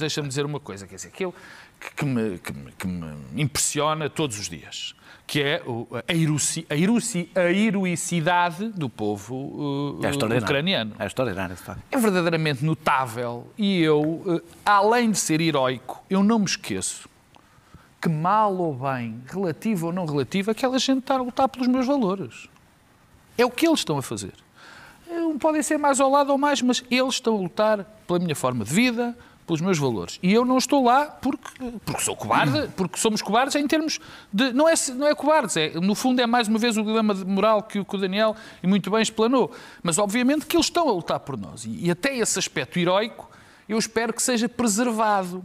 [0.00, 1.34] deixa-me dizer uma coisa, quer dizer, aquilo
[1.80, 4.94] que, que me, que me- que me impressiona todos os dias,
[5.26, 5.62] que é
[6.08, 10.08] a, heroci, a, a heroicidade do povo uh, É
[10.44, 10.94] ucraniano.
[10.98, 11.56] É extraordinário.
[11.90, 17.08] É verdadeiramente notável e eu, uh, além de ser heroico, eu não me esqueço
[18.00, 21.84] que mal ou bem, relativo ou não relativo, aquela gente está a lutar pelos meus
[21.86, 22.48] valores.
[23.36, 24.32] É o que eles estão a fazer.
[25.40, 28.64] Podem ser mais ao lado ou mais, mas eles estão a lutar pela minha forma
[28.64, 29.16] de vida,
[29.48, 30.18] pelos meus valores.
[30.22, 31.50] E eu não estou lá porque,
[31.84, 33.98] porque sou cobarde, porque somos cobardes em termos
[34.32, 34.52] de.
[34.52, 37.62] Não é, não é cobardes, é, no fundo é mais uma vez o dilema moral
[37.62, 39.50] que, o- Daniel e muito bem explanou.
[39.82, 41.64] Mas obviamente que eles estão a lutar por nós.
[41.64, 43.28] E, e até esse aspecto heroico
[43.68, 45.42] eu espero que seja preservado.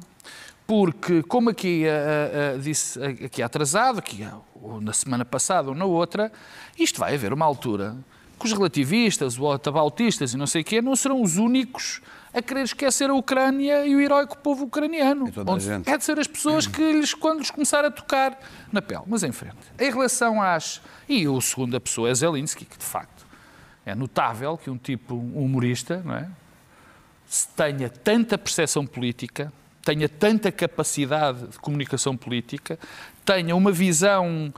[0.68, 5.76] Porque, como aqui ah, ah, disse aqui atrasado, aqui, ah, ou na semana passada ou
[5.76, 6.32] na outra,
[6.78, 7.96] isto vai haver uma altura
[8.40, 12.02] que os relativistas, os atabautistas e não sei o quê, não serão os únicos
[12.34, 15.28] a querer esquecer a Ucrânia e o heróico povo ucraniano.
[15.28, 15.90] a.
[15.90, 18.40] É de ser as pessoas que lhes, quando lhes começar a tocar
[18.72, 19.04] na pele.
[19.06, 19.58] Mas em frente.
[19.80, 20.82] Em relação às.
[21.08, 23.26] E o segunda pessoa é Zelensky, que de facto
[23.86, 26.30] é notável que um tipo um humorista, não é?
[27.34, 29.52] se tenha tanta percepção política,
[29.84, 32.78] tenha tanta capacidade de comunicação política,
[33.26, 34.54] tenha uma visão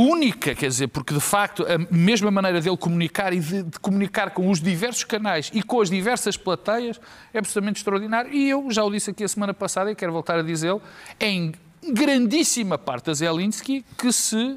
[0.00, 4.30] única, quer dizer, porque de facto a mesma maneira dele comunicar e de, de comunicar
[4.30, 7.00] com os diversos canais e com as diversas plateias
[7.34, 8.32] é absolutamente extraordinário.
[8.32, 10.80] E eu já o disse aqui a semana passada e quero voltar a dizê-lo,
[11.18, 11.52] é em
[11.92, 14.56] grandíssima parte a Zelensky que se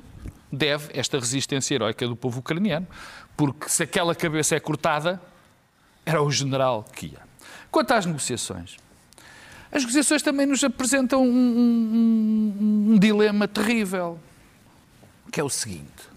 [0.52, 2.88] deve esta resistência heroica do povo ucraniano,
[3.38, 5.22] porque se aquela cabeça é cortada,
[6.06, 7.20] era o general que ia.
[7.72, 8.76] Quanto às negociações,
[9.72, 14.20] as negociações também nos apresentam um, um- um- um dilema terrível,
[15.32, 16.12] que é o seguinte.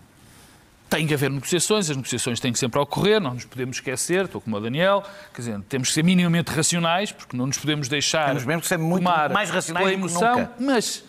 [0.91, 4.41] Tem que haver negociações, as negociações têm que sempre ocorrer, não nos podemos esquecer, estou
[4.41, 8.27] como o Daniel, quer dizer, temos que ser minimamente racionais, porque não nos podemos deixar
[8.27, 10.53] Temos mesmo que ser muito tomar mais racionais pela emoção, nunca.
[10.61, 11.05] mas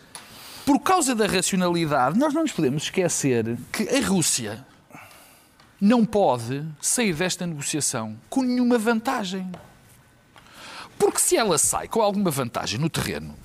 [0.65, 4.65] por causa da racionalidade, nós não nos podemos esquecer que a Rússia
[5.79, 9.51] não pode sair desta negociação com nenhuma vantagem.
[10.97, 13.35] Porque se ela sai com alguma vantagem no terreno,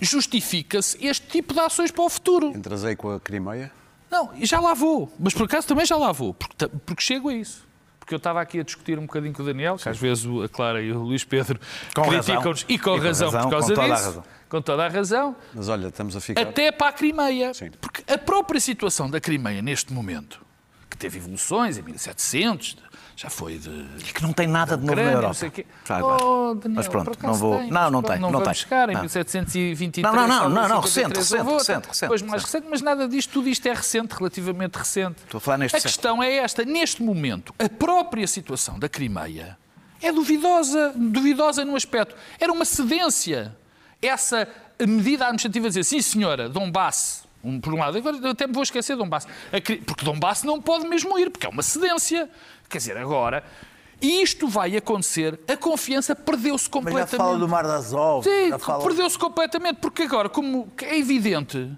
[0.00, 2.48] justifica-se este tipo de ações para o futuro.
[2.48, 3.70] Entras com a Crimeia?
[4.10, 5.12] Não, já lá vou.
[5.18, 6.34] Mas por acaso também já lá vou.
[6.34, 7.66] Porque, porque chego a isso.
[7.98, 10.48] Porque eu estava aqui a discutir um bocadinho com o Daniel, que às vezes a
[10.48, 11.58] Clara e o Luís Pedro
[11.94, 14.24] criticam-nos e com, e com razão, razão, por causa com disso.
[14.46, 15.34] Com toda a razão.
[15.54, 16.42] Mas olha, estamos a ficar.
[16.42, 17.54] Até para a Crimeia.
[17.54, 17.70] Sim.
[17.80, 20.44] Porque a própria situação da Crimeia neste momento,
[20.90, 22.76] que teve evoluções em 1700,
[23.16, 23.70] já foi de.
[23.70, 25.36] E que não tem nada de novo na Europa.
[25.42, 25.64] Não.
[25.84, 27.58] Já oh, Daniel, mas pronto, não vou.
[27.58, 28.18] Tem, não, não tem.
[28.18, 28.54] Não, não tem.
[28.54, 30.02] chegar em 1723.
[30.02, 32.08] Não, não, não, não, não recente, recente, recente, recente.
[32.08, 35.16] Pois mais recente, mas nada disto, tudo isto é recente, relativamente recente.
[35.22, 39.56] Estou a falar neste A questão é esta: neste momento, a própria situação da Crimeia
[40.02, 42.14] é duvidosa, duvidosa num aspecto.
[42.40, 43.56] Era uma cedência.
[44.02, 44.46] Essa
[44.86, 48.94] medida administrativa dizer, sim senhora, Donbass, um, por um lado, agora até me vou esquecer
[48.94, 49.26] de Donbass,
[49.86, 52.28] porque Donbass não pode mesmo ir, porque é uma cedência.
[52.74, 53.44] Quer dizer, agora
[54.02, 57.04] e isto vai acontecer, a confiança perdeu-se completamente.
[57.04, 58.24] Mas já fala do Mar das Azov.
[58.24, 58.50] Sim,
[58.82, 61.70] perdeu-se completamente, porque agora, como é evidente,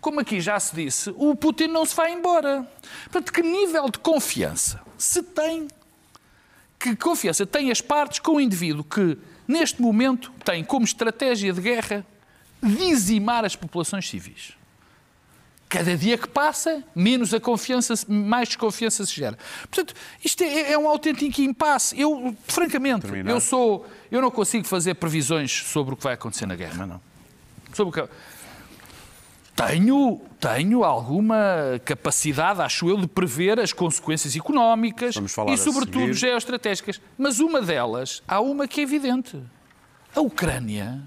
[0.00, 2.68] como aqui já se disse, o Putin não se vai embora.
[3.04, 5.68] Portanto, que nível de confiança se tem?
[6.76, 11.60] Que confiança tem as partes com o indivíduo que, neste momento, tem como estratégia de
[11.60, 12.04] guerra
[12.60, 14.54] dizimar as populações civis?
[15.72, 19.38] Cada dia que passa, menos a confiança, mais desconfiança se gera.
[19.62, 21.98] Portanto, isto é, é um autêntico impasse.
[21.98, 26.54] Eu, francamente, eu sou, eu não consigo fazer previsões sobre o que vai acontecer na
[26.54, 26.84] guerra.
[26.84, 27.00] não.
[27.72, 28.12] Sobre o que
[29.56, 35.14] tenho, tenho alguma capacidade, acho eu, de prever as consequências económicas
[35.48, 37.00] e, sobretudo, geoestratégicas.
[37.16, 39.42] Mas uma delas, há uma que é evidente.
[40.14, 41.02] A Ucrânia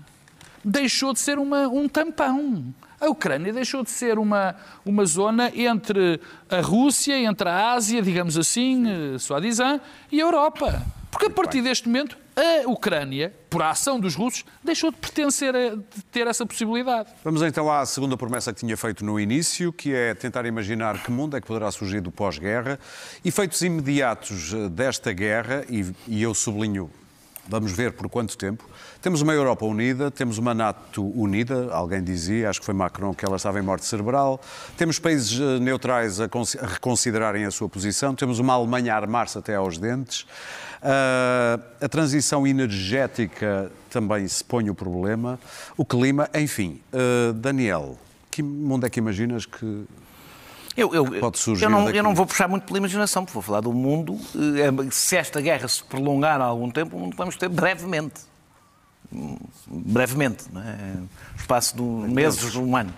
[0.64, 2.74] deixou de ser uma, um tampão.
[3.00, 4.56] A Ucrânia deixou de ser uma,
[4.86, 9.82] uma zona entre a Rússia, entre a Ásia, digamos assim, eh, Suadizan,
[10.12, 10.82] e a Europa.
[11.12, 15.56] Porque a partir deste momento, a Ucrânia, por a ação dos russos, deixou de pertencer
[15.56, 17.10] a de ter essa possibilidade.
[17.24, 21.12] Vamos então à segunda promessa que tinha feito no início, que é tentar imaginar que
[21.12, 22.80] mundo é que poderá surgir do pós-guerra.
[23.24, 26.90] Efeitos imediatos eh, desta guerra, e, e eu sublinho
[27.48, 28.68] Vamos ver por quanto tempo.
[29.06, 33.24] Temos uma Europa unida, temos uma NATO unida, alguém dizia, acho que foi Macron, que
[33.24, 34.42] ela estava em morte cerebral.
[34.76, 36.28] Temos países eh, neutrais a,
[36.60, 40.22] reconsiderarem a sua posição, temos uma Alemanha a armar-se até aos dentes.
[40.22, 45.40] Uh, a transição energética também se põe o problema.
[45.78, 46.82] O clima, enfim.
[46.92, 48.00] Uh, Daniel,
[48.32, 49.86] que mundo é que imaginas que
[50.76, 53.44] eu, eu, pode surgir eu não, eu não vou puxar muito pela imaginação, porque vou
[53.44, 54.20] falar do mundo.
[54.36, 58.34] Eh, se esta guerra se prolongar há algum tempo, o mundo vamos ter brevemente.
[59.68, 60.98] Brevemente, não é?
[61.38, 62.94] espaço de meses, um ano.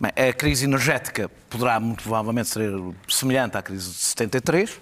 [0.00, 2.72] Bem, a crise energética poderá muito provavelmente ser
[3.08, 4.80] semelhante à crise de 73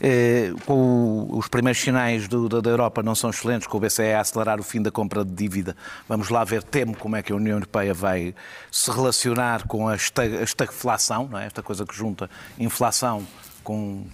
[0.00, 4.12] eh, com os primeiros sinais do, da, da, Europa não são excelentes, com o BCE
[4.12, 5.76] a acelerar o fim da compra de dívida.
[6.08, 8.34] Vamos lá ver, temo como é que a União Europeia vai
[8.70, 11.46] se relacionar com a estagflação, é?
[11.46, 13.26] esta coisa que junta inflação
[13.64, 14.06] com,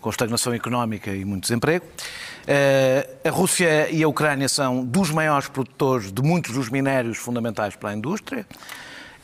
[0.00, 1.84] com estagnação económica e muito desemprego.
[2.46, 7.74] Eh, a Rússia e a Ucrânia são dos maiores produtores de muitos dos minérios fundamentais
[7.74, 8.46] para a indústria.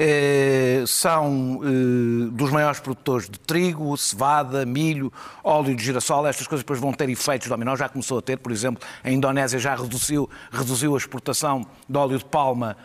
[0.02, 5.12] Eh, são eh, dos maiores produtores de trigo, cevada, milho,
[5.44, 6.26] óleo de girassol.
[6.26, 7.76] Estas coisas depois vão ter efeitos dominó.
[7.76, 12.16] Já começou a ter, por exemplo, a Indonésia já reduziu, reduziu a exportação de óleo
[12.16, 12.78] de palma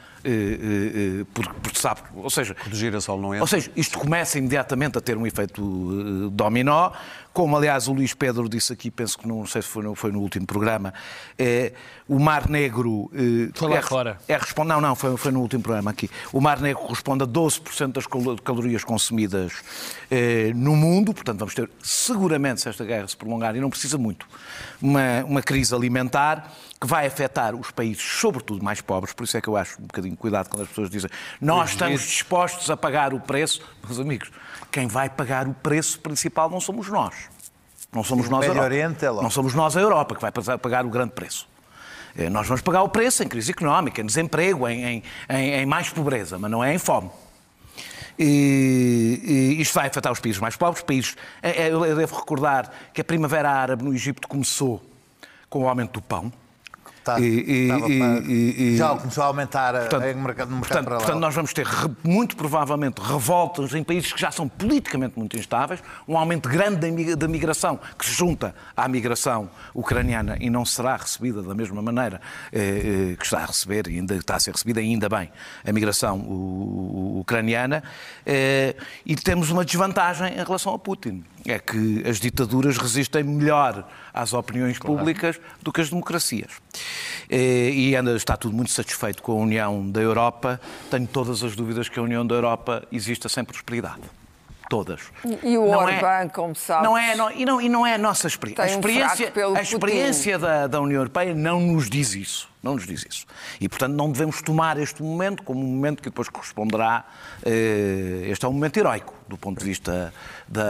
[1.34, 3.42] porque, porque sabe, ou seja, o girassol não é.
[3.42, 6.92] Ou seja, isto começa imediatamente a ter um efeito dominó,
[7.36, 9.94] como aliás o Luís Pedro disse aqui, penso que não, não sei se foi no,
[9.94, 10.94] foi no último programa,
[11.38, 11.74] é,
[12.08, 13.12] o Mar Negro
[13.54, 14.18] foi lá é, fora.
[14.28, 16.10] É, responde, não, não, foi, foi no último programa aqui.
[16.32, 18.08] O Mar Negro corresponde a 12% das
[18.38, 19.52] calorias consumidas
[20.10, 23.98] é, no mundo, portanto vamos ter seguramente, se esta guerra se prolongar, e não precisa
[23.98, 24.26] muito,
[24.82, 29.42] uma, uma crise alimentar que vai afetar os países, sobretudo mais pobres, por isso é
[29.42, 33.14] que eu acho um bocadinho cuidado quando as pessoas dizem nós estamos dispostos a pagar
[33.14, 33.62] o preço.
[33.84, 34.32] Meus amigos,
[34.72, 37.16] quem vai pagar o preço principal não somos nós.
[37.92, 38.76] Não somos nós a Europa.
[38.76, 41.48] É não somos nós a Europa que vai pagar o grande preço.
[42.18, 45.90] Eh, nós vamos pagar o preço em crise económica, em desemprego, em, em, em mais
[45.90, 47.10] pobreza, mas não é em fome.
[48.18, 50.84] E, e isto vai afetar os países mais pobres.
[50.84, 54.82] Países, eh, eh, eu devo recordar que a Primavera Árabe no Egito começou
[55.50, 56.32] com o aumento do pão.
[57.06, 61.20] Tá, e, e, e, já começou a aumentar portanto, no mercado, no mercado portanto, portanto,
[61.20, 61.68] nós vamos ter
[62.04, 67.28] muito provavelmente revoltas em países que já são politicamente muito instáveis, um aumento grande da
[67.28, 72.20] migração que se junta à migração ucraniana e não será recebida da mesma maneira
[72.52, 75.32] eh, eh, que está a receber, ainda está a ser recebida ainda bem,
[75.64, 76.18] a migração
[77.20, 77.84] ucraniana.
[78.26, 81.24] Eh, e temos uma desvantagem em relação a Putin.
[81.46, 86.52] é que as ditaduras resistem melhor às opiniões públicas do que as democracias.
[87.30, 90.60] Eh, E ainda está tudo muito satisfeito com a União da Europa.
[90.90, 94.02] Tenho todas as dúvidas que a União da Europa exista sem prosperidade.
[94.70, 95.02] Todas.
[95.44, 96.84] E o Não Orbán, como sabes.
[96.84, 98.64] Não é, não- e, não, e não é a nossa experiência.
[98.64, 102.50] A um experiência, a experiência da, da União Europeia não nos diz isso.
[102.66, 103.26] Não nos diz isso.
[103.62, 107.06] E, portanto, não devemos tomar este momento como um momento que depois corresponderá.
[107.46, 110.12] eh, este é um momento heroico, do ponto de vista
[110.48, 110.64] da.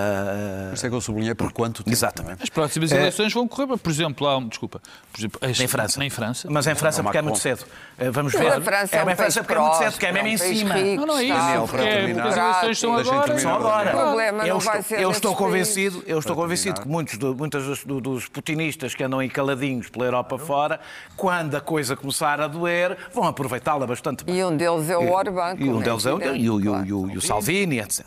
[0.70, 1.90] Por isso é que eu sublinhei por quanto tempo.
[1.96, 2.44] Exatamente.
[2.44, 2.98] As próximas É.
[3.00, 4.82] eleições vão correr, por exemplo, há um, desculpa,
[5.12, 6.04] por exemplo, as- Em França.
[6.04, 6.48] em França.
[6.52, 7.66] Mas em França Não, porque é muito cedo.
[7.98, 8.54] Eh, Vamos Não, ver.
[8.54, 10.38] a França é um em França porque é muito cedo, porque é mesmo em um
[10.38, 10.74] cima.
[10.76, 10.96] rico.
[11.02, 12.24] Não, não é isso, Daniel, porque, para é, terminar.
[12.28, 13.40] porque as eleições são agora.
[13.40, 13.90] Só agora.
[13.96, 16.84] O problema não eu vai estou, ser eu estou convencido, eu estou Para convencido terminar.
[16.84, 20.80] que muitos, do- muitas dos, do- dos putinistas que andam aí caladinhos pela Europa fora,
[21.18, 24.38] quando a coisa começar a doer, vão aproveitá-la bastante bem.
[24.38, 25.56] E um deles é o Orbán.
[25.60, 26.86] E um como deles é o, e o, claro.
[26.86, 28.06] e o- e o Salvini, etc.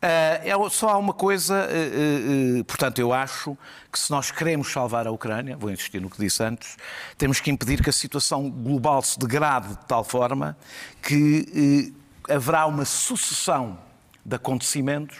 [0.00, 3.58] Ah, é só há uma coisa, eh, eh, portanto, eu acho
[3.92, 6.76] que se nós queremos salvar a Ucrânia, vou insistir no que disse antes,
[7.16, 10.56] temos que impedir que a situação global se degrade de tal forma
[11.02, 11.92] que
[12.28, 13.78] haverá uma sucessão
[14.24, 15.16] de acontecimentos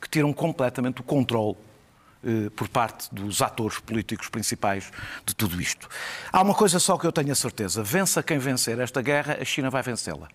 [0.00, 1.56] que tiram completamente o controle
[2.54, 4.90] por parte dos atores políticos principais
[5.24, 5.88] de tudo isto.
[6.32, 9.44] Há uma coisa só que eu tenho a certeza: vença quem vencer esta guerra, a
[9.44, 10.28] China vai vencê-la.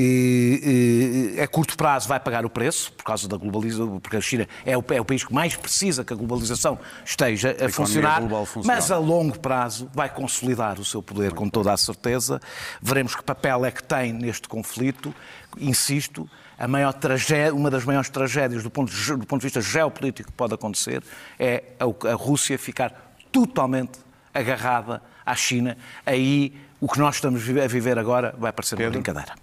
[0.00, 4.20] E, e, a curto prazo vai pagar o preço, por causa da globalização, porque a
[4.20, 8.46] China é o, é o país que mais precisa que a globalização esteja a, global
[8.46, 8.76] funcionar.
[8.76, 12.40] mas a longo prazo vai consolidar o seu poder com toda a certeza.
[12.80, 15.12] Veremos que papel é que tem neste conflito.
[15.58, 19.60] Insisto, a maior tragédia, uma das maiores tragédias do ponto, de, do ponto de vista
[19.60, 21.02] geopolítico que pode acontecer
[21.38, 23.98] é a, a Rússia ficar totalmente
[24.34, 25.78] agarrada à China.
[26.04, 29.00] Aí o que nós estamos a viver agora vai parecer uma Pedro?
[29.00, 29.34] brincadeira.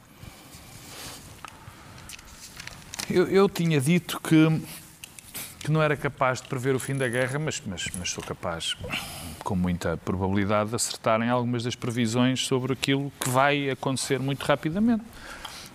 [3.09, 4.61] Eu, eu tinha dito que,
[5.59, 8.75] que não era capaz de prever o fim da guerra, mas, mas, mas sou capaz,
[9.43, 14.43] com muita probabilidade, de acertar em algumas das previsões sobre aquilo que vai acontecer muito
[14.43, 15.03] rapidamente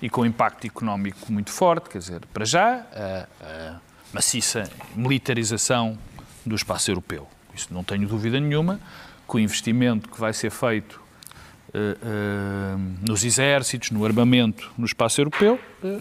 [0.00, 1.88] e com impacto económico muito forte.
[1.90, 3.80] Quer dizer, para já, a, a
[4.12, 5.98] maciça militarização
[6.44, 7.28] do espaço europeu.
[7.54, 8.80] Isso não tenho dúvida nenhuma
[9.28, 11.00] que o investimento que vai ser feito
[11.72, 16.00] eh, eh, nos exércitos, no armamento, no espaço europeu, eh,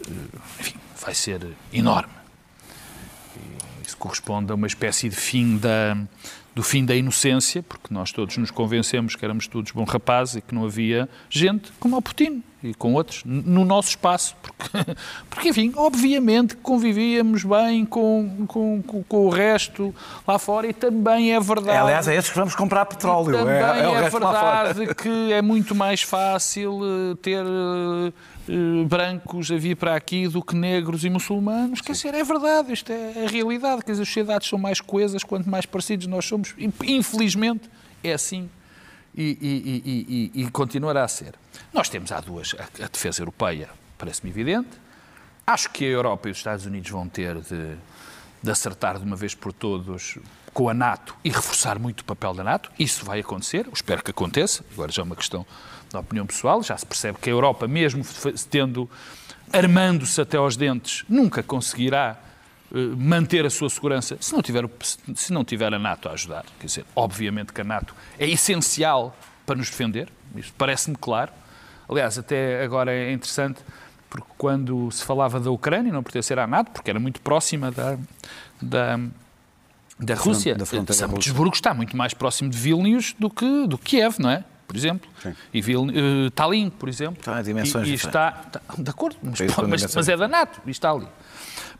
[0.60, 2.14] enfim, vai ser enorme.
[3.86, 5.96] Isso corresponde a uma espécie de fim da,
[6.56, 10.42] do fim da inocência, porque nós todos nos convencemos que éramos todos bons rapazes e
[10.42, 14.36] que não havia gente como o Putin e com outros no nosso espaço.
[14.42, 14.70] Porque,
[15.30, 19.94] porque enfim, obviamente convivíamos bem com, com, com, o resto
[20.28, 21.78] lá fora e também é verdade.
[21.78, 23.38] É, aliás, é esses que vamos comprar petróleo.
[23.38, 27.46] Também é, é é verdade que é muito mais fácil eh, ter
[28.50, 31.82] eh, brancos a vir para aqui do que negros e muçulmanos.
[31.82, 33.84] Quer dizer, é verdade, isto é a realidade.
[33.84, 36.56] Quer dizer, as sociedades são mais coesas quanto mais parecidos nós somos.
[36.84, 37.70] Infelizmente,
[38.04, 38.50] é assim
[39.16, 41.36] e, e- e- e- e continuará a ser.
[41.74, 44.70] Nós temos há duas, a, a defesa europeia parece-me evidente.
[45.46, 47.76] Acho que a Europa e os Estados Unidos vão ter de,
[48.42, 50.18] de acertar de uma vez por todos
[50.54, 52.72] com a NATO e reforçar muito o papel da NATO.
[52.78, 54.64] Isso vai acontecer, espero que aconteça.
[54.74, 55.46] Agora já é uma questão
[55.92, 56.62] da opinião pessoal.
[56.64, 58.04] Já se percebe que a Europa, mesmo
[58.50, 58.90] tendo
[59.52, 62.20] armando-se até aos dentes, nunca conseguirá
[62.74, 64.70] eh, manter a sua segurança se não, tiver,
[65.16, 66.46] se não tiver a NATO a ajudar.
[66.60, 71.32] Quer dizer, obviamente que a NATO é essencial para nos defender, isto parece-me claro.
[71.90, 73.60] Aliás, até agora é interessante,
[74.10, 77.98] porque quando se falava da Ucrânia, não pertencer à NATO, porque era muito próxima da,
[78.62, 79.00] da,
[80.00, 81.10] da Rússia, da fronteira São.
[81.10, 84.44] Petersburgo está muito mais próximo de Vilnius do que do que Kiev, não é?
[84.68, 85.10] Por exemplo.
[85.24, 85.34] Sim.
[85.52, 87.34] E Vilni- eh, Tallinn, por exemplo.
[87.34, 88.06] É dimensões e, e diferentes.
[88.06, 91.08] está, está- de acordo, mas, mas- mas é da NATO e está ali.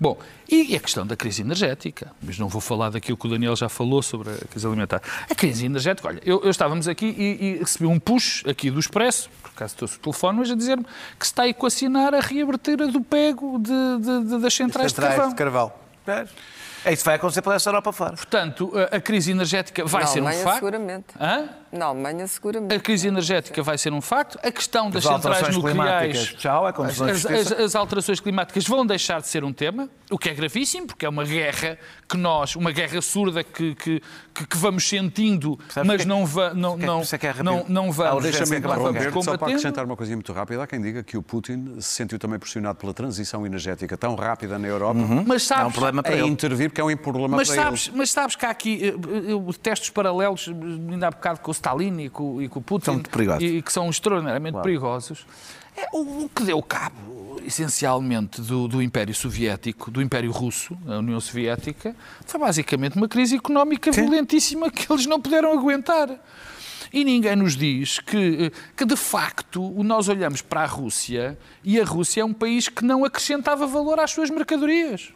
[0.02, 0.18] Bom,
[0.50, 3.68] e a questão da crise energética, mas não vou falar daquilo que o Daniel já
[3.70, 5.02] falou sobre a crise alimentar.
[5.30, 8.80] A crise energética, olha, eu, eu estávamos aqui e, e recebi um push aqui do
[8.80, 12.22] Expresso, por acaso trouxe o telefone, mas a dizer-me que se está a equacionar a
[12.22, 15.30] reabertura do pego de, de- de- das centrais, de carvão.
[15.30, 15.72] de carvão.
[16.86, 18.14] É isso que vai acontecer pela essa Europa fora.
[18.14, 20.56] Portanto, a, crise energética vai Na ser um facto.
[20.56, 21.06] seguramente.
[21.20, 21.50] Hã?
[21.72, 22.74] Na Alemanha, seguramente.
[22.74, 24.40] A crise energética vai ser um facto.
[24.44, 26.34] A questão das As centrais nucleares.
[26.34, 30.30] tchau, é as, as- as- alterações climáticas vão deixar de ser um tema, o que
[30.30, 34.02] é gravíssimo, porque é uma guerra que nós, uma guerra surda que, que,
[34.34, 37.92] que- que vamos sentindo, mas não, va, não, não, é que é não, não Há
[37.92, 38.76] vamos, Deixa-me acabar
[39.22, 40.64] só para acrescentar uma coisinha muito rápida.
[40.64, 44.58] Há quem diga que o Putin se sentiu também pressionado pela transição energética tão rápida
[44.58, 46.28] na Europa Mas sabes, É um problema para a ele.
[46.28, 49.40] intervir, porque é um problema Mas para sabes, mas sabes que há aqui, eh, eu
[49.42, 50.48] detesto os paralelos,
[50.92, 52.92] ainda há bocado com o Stalin e com, e com o Putin.
[53.44, 55.26] E, que são extraordinariamente perigosos.
[55.76, 60.98] É, o, o que deu cabo, essencialmente, do, do Império Soviético, do Império Russo, a
[60.98, 61.96] União Soviética,
[62.26, 66.10] foi basicamente uma crise económica violentíssima que eles não puderam aguentar.
[66.92, 71.86] E ninguém nos diz que, que, de facto, nós olhamos para a Rússia e a
[71.86, 75.14] Rússia é um país que não acrescentava valor às suas mercadorias.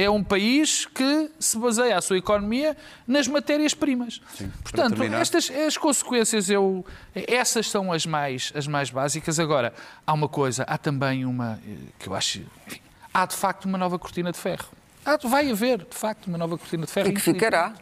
[0.00, 4.20] É um país que se baseia a sua economia nas matérias-primas.
[4.62, 5.20] Portanto, terminar.
[5.20, 9.40] estas as consequências, eu, essas são as mais, as mais básicas.
[9.40, 9.74] Agora,
[10.06, 12.42] há uma coisa, há também uma eh, que eu acho.
[12.68, 12.80] enfim,
[13.12, 14.68] há de facto uma nova cortina de ferro.
[15.04, 17.08] Há, vai haver, de facto, uma nova cortina de ferro.
[17.08, 17.72] E que ficará.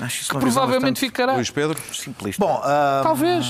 [0.00, 1.34] Acho isso Que provavelmente ficará.
[1.34, 1.78] Luís Pedro?
[1.94, 2.42] simplista.
[2.42, 3.46] Bom, ah, Talvez.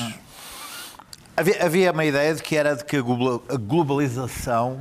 [1.36, 4.80] havia, havia uma ideia de que era de que a globalização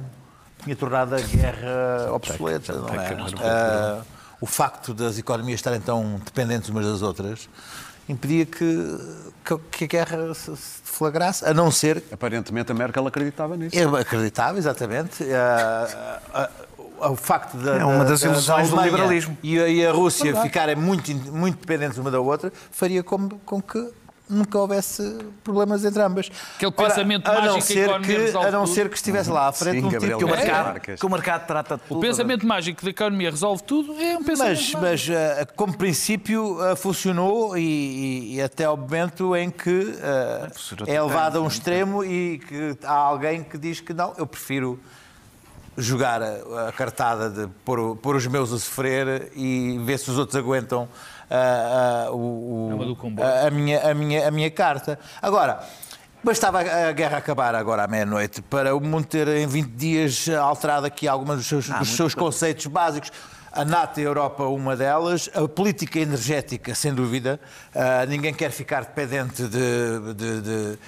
[0.66, 3.16] tinha tornado a guerra obsoleta, não é?
[3.42, 4.02] Ah,
[4.42, 7.48] o facto das economias estarem tão dependentes umas das outras
[8.10, 8.98] impedia que,
[9.72, 13.76] que, a guerra se, se deflagrasse, a não ser Aparentemente a Merkel acreditava nisso.
[13.76, 15.24] Eu acreditava, exatamente.
[15.34, 16.20] Ah,
[17.02, 19.38] ah, o facto da, É uma da- das da- ilusões da do liberalismo.
[19.42, 23.62] E, a- e a Rússia ficarem muito, muito dependentes uma da outra faria com, com
[23.62, 23.92] que
[24.30, 26.32] nunca houvesse problemas entre ambas.
[26.56, 28.74] Aquele pensamento a não mágico que a ser economia que resolve A não tudo.
[28.74, 30.70] ser que estivesse lá à frente Sim, um Gabriel tipo que marcava.
[30.70, 31.00] Marques.
[31.00, 31.98] Que o mercado trata de tudo.
[31.98, 34.82] O pensamento mágico da economia resolve tudo é um pensamento Mas, mágico.
[34.82, 39.94] mas ah, como princípio ah, funcionou e, e- e até ao momento em que
[40.54, 44.14] Funcionou é levado a um muito extremo e que há alguém que diz que não,
[44.18, 44.80] eu prefiro
[45.78, 50.10] jogar a, a cartada de pôr, o- pôr os meus a sofrer e ver se
[50.10, 50.88] os outros aguentam
[51.30, 53.28] ah, ah, o- comboio.
[53.28, 54.98] a, a minha, a, minha, a minha carta.
[55.22, 55.60] Agora,
[56.24, 60.86] bastava a guerra acabar agora à meia-noite para o mundo ter em 20 dias alterado
[60.86, 63.12] aqui alguns dos seus, dos seus conceitos básicos.
[63.52, 65.30] A NATO e a Europa, uma delas.
[65.34, 67.40] A política energética, sem dúvida.
[67.74, 70.80] Ah, ninguém quer ficar dependente de- de- de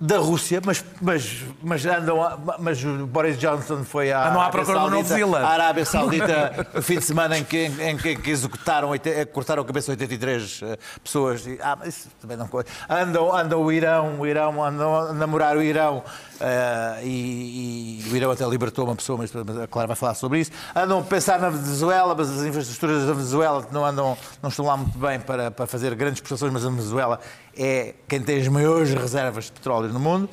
[0.00, 2.22] da Rússia, mas, mas, mas andam.
[2.22, 6.66] a- Mas o Boris Johnson foi à Andam à Arábia procura Saudita- à Arábia Saudita
[6.74, 10.02] no fim de semana em que, em que, que executaram, eh, cortaram a cabeça de
[10.04, 11.44] 83 eh, pessoas.
[11.46, 12.70] E, ah, mas isso também não conta.
[12.88, 16.02] Andam, andam o Irão, o Irão, andam a namorar o Irão.
[16.40, 20.14] eh, e, e o Irão até libertou uma pessoa, mas mas a Clara vai falar
[20.14, 20.52] sobre isso.
[20.76, 24.76] Andam a pensar na Venezuela, mas as infraestruturas da Venezuela não, andam, não estão lá
[24.76, 27.18] muito bem para, para fazer grandes prestações, mas a Venezuela
[27.58, 30.28] é quem tem as maiores reservas de petróleo no mundo.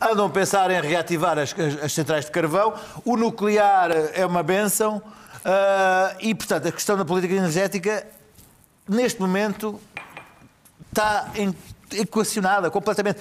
[0.00, 2.72] Andam a pensar em reativar as, as- as centrais de carvão.
[3.04, 5.02] O nuclear é uma benção.
[5.44, 8.06] ah, e, portanto, a questão da política energética,
[8.88, 9.80] neste momento,
[10.88, 11.54] está em-
[11.92, 13.18] equacionada completamente.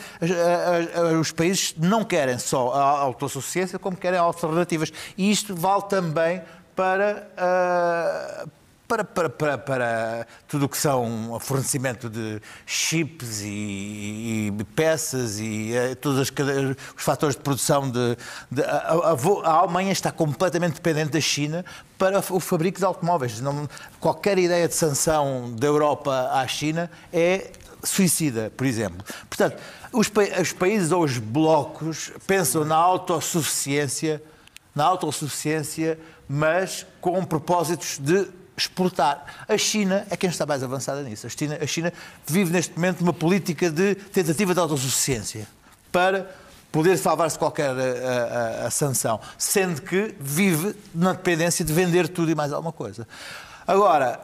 [1.21, 4.91] Os países não querem só a autossuficiência, como querem alternativas.
[5.17, 6.41] E isto vale também
[6.75, 7.27] para.
[7.37, 8.45] ah,
[8.87, 15.73] para, para, para, para tudo o que são fornecimento de chips e, e peças e
[15.75, 18.17] eh, todos cade- os fatores de produção de,
[18.49, 21.65] de- a, a- a Alemanha está completamente dependente da China
[21.97, 23.41] para o fabrico de automóveis.
[23.41, 23.67] Não-
[23.99, 27.51] qualquer ideia de sanção da Europa à China é
[27.83, 29.03] suicida, por exemplo.
[29.29, 29.57] Portanto,
[29.91, 30.09] os,
[30.41, 34.23] os países ou os blocos pensam na autossuficiência,
[34.73, 38.27] na autossuficiência, mas com propósitos de
[38.57, 39.45] exportar.
[39.47, 41.27] A China é quem está mais avançada nisso.
[41.27, 41.93] A China, a China
[42.25, 45.47] vive neste momento uma política de tentativa de autossuficiência
[45.91, 46.29] para
[46.71, 52.31] poder salvar-se qualquer a, a- a sanção, sendo que vive na dependência de vender tudo
[52.31, 53.07] e mais alguma coisa.
[53.65, 54.19] Agora,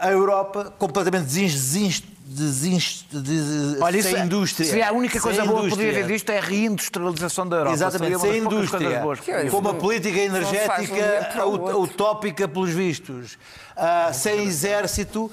[0.00, 4.68] a, Europa completamente desinst, desinst, desinst, Olha, sem é- indústria.
[4.68, 6.04] seria a única coisa Sem boa que podia indústria.
[6.04, 7.74] haver disto é a reindustrialização da Europa.
[7.74, 9.02] Exatamente, sem indústria.
[9.22, 11.80] Que é com uma política um energética outro.
[11.82, 13.38] utópica pelos vistos,
[13.76, 15.30] Ah, sem exército.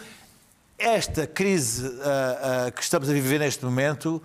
[0.77, 4.21] Esta crise ah, ah, que estamos a viver neste momento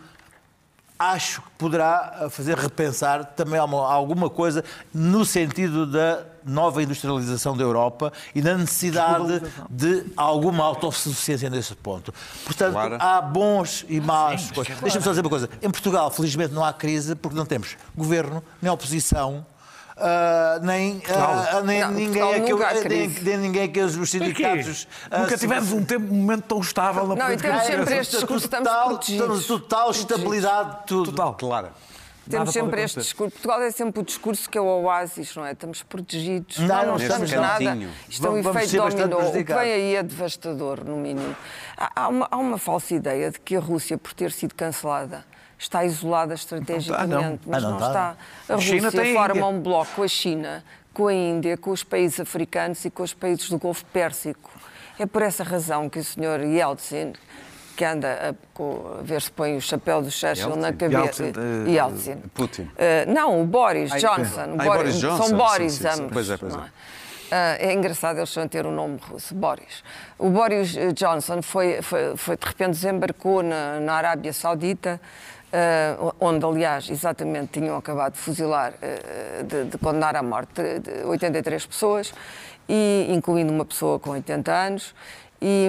[1.00, 7.62] acho que poderá ah, fazer repensar também alguma- coisa no sentido da nova industrialização da
[7.64, 12.12] Europa e da necessidade de alguma autossuficiência nesse ponto.
[12.44, 12.96] Portanto, Claro.
[13.00, 14.78] há bons e maus coisas.
[14.80, 15.48] Deixa-me só dizer uma coisa.
[15.62, 19.44] Em Portugal, felizmente, não há crise porque não temos governo, nem oposição.
[20.00, 24.10] Ah, nem, ah, nem Não, ninguém é que há nem, nem ninguém é que os
[24.10, 27.48] sindicatos Nunca tivemos um, tempo, um momento tão estável na Não, e política.
[27.50, 29.46] temos sempre este discurso, estamos total, protegidos.
[29.46, 31.10] total estabilidade de tudo.
[31.10, 31.34] Total.
[31.34, 31.68] Claro.
[32.28, 33.32] Temos Nada sempre este discurso.
[33.32, 35.52] Portugal é sempre o discurso que é o oásis, não é?
[35.52, 36.58] Estamos protegidos.
[36.58, 37.78] Não, Não, estamos nada.
[38.08, 39.18] Isto é um efeito dominó.
[39.18, 41.34] O que vem aí é devastador, no mínimo.
[41.76, 45.24] Há, há uma, há uma falsa ideia de que a Rússia, por ter sido cancelada,
[45.60, 47.12] está isolada estrategicamente.
[47.14, 47.38] não.
[47.46, 48.16] Mas Ah, não não, está.
[48.48, 48.54] está.
[48.54, 49.46] A A China Rússia forma Índia.
[49.46, 53.12] um bloco com a China, com a Índia, com os países africanos e com os
[53.14, 54.50] países do Golfo Pérsico.
[54.98, 56.40] É por essa razão que o Sr.
[56.44, 57.12] Yeltsin
[57.76, 60.76] que anda a, a ver se põe o chapéu do Churchill na Yeltsin?
[60.76, 61.22] cabeça.
[61.24, 61.32] Yeltsin,
[61.66, 62.16] eh, Yeltsin.
[62.34, 62.70] Putin.
[62.76, 64.56] Eh, não, o Boris Johnson.
[64.58, 66.00] ai, Boris Johnson, São Boris sim, sim, sim.
[66.02, 66.12] ambos.
[66.12, 66.68] Pois é, pois não é.
[67.32, 69.82] Ah, é engraçado eles só ter o nome russo, Boris.
[70.18, 75.00] O Boris Johnson foi, foi, foi de repente desembarcou na, na Arábia Saudita,
[75.52, 81.04] ah, onde, aliás, exatamente tinham acabado de fuzilar, eh, de, de condenar à morte de
[81.04, 82.12] 83 pessoas,
[82.68, 84.94] e, incluindo uma pessoa com 80 anos.
[85.42, 85.68] E,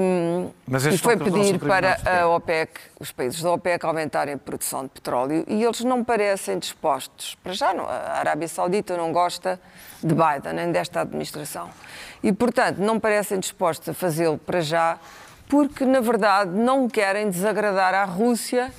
[0.92, 5.46] e foi pedir para a OPEC, os países da OPEC, aumentarem a produção de petróleo
[5.48, 7.36] e eles não parecem dispostos.
[7.42, 9.58] Para já, não, a Arábia Saudita não gosta
[10.04, 11.70] de Biden, nem desta administração.
[12.22, 15.00] E, portanto, não parecem dispostos a fazê-lo para já,
[15.48, 18.72] porque, na verdade, não querem desagradar à Rússia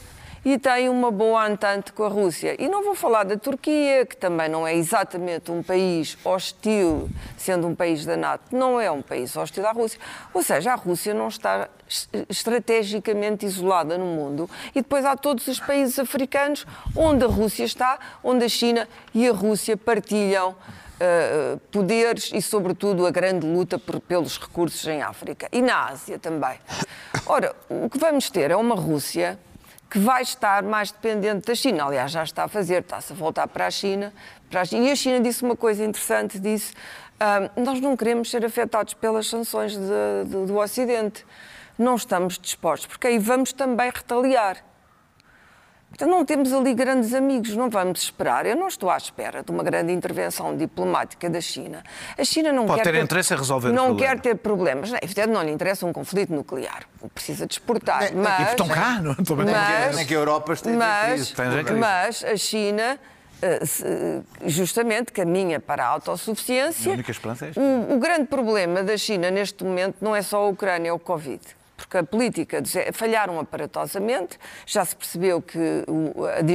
[0.45, 2.57] e têm uma boa entente com a Rússia.
[2.59, 7.67] E não vou falar da Turquia, que também não é exatamente um país hostil, sendo
[7.69, 10.01] um país da NATO, não é um país hostil à Rússia.
[10.35, 14.49] Ou seja, a Rússia não está es- estrategicamente isolada no mundo.
[14.75, 16.67] E depois há todos os países africanos
[16.97, 20.55] onde a Rússia está, onde a China e a Rússia partilham
[21.05, 26.17] eh, poderes e, sobretudo, a grande luta por- pelos recursos em África e na Ásia
[26.19, 26.57] também.
[27.27, 29.37] Ora, o que vamos ter é uma Rússia
[29.93, 31.85] que vai estar mais dependente da China.
[31.85, 34.11] Aliás, já está a fazer, está-se a voltar para a China.
[34.51, 34.89] Para a China.
[34.89, 36.73] E a China disse uma coisa interessante, disse,
[37.21, 41.27] "Ah, nós não queremos ser afetados pelas sanções de- de- do Ocidente.
[41.79, 44.57] Não estamos dispostos, porque aí vamos também retaliar.
[45.93, 48.47] Portanto, não temos ali grandes amigos, não vamos esperar.
[48.47, 51.83] Eu não estou à espera de uma grande intervenção diplomática da China.
[52.17, 54.15] A China não Pode quer ter interesse em resolver o Não problema.
[54.15, 54.91] quer ter problemas.
[54.91, 56.85] Não, evidente, não lhe interessa um conflito nuclear.
[57.15, 58.05] Precisa de exportar.
[58.05, 59.15] Nem- mas, estão cá, não?
[59.17, 61.35] Também nem que- mas- nem que a Europa esteja em mas,
[61.79, 62.99] mas a China
[63.43, 63.61] eh,
[64.47, 66.91] justamente caminha para a autossuficiência.
[66.91, 67.61] A única esperança é esta.
[67.61, 70.99] O, o grande problema da China neste momento não é só a Ucrânia, é o
[70.99, 71.41] Covid.
[71.83, 72.63] Porque a política
[72.93, 75.59] falharam aparatosamente, já se percebeu que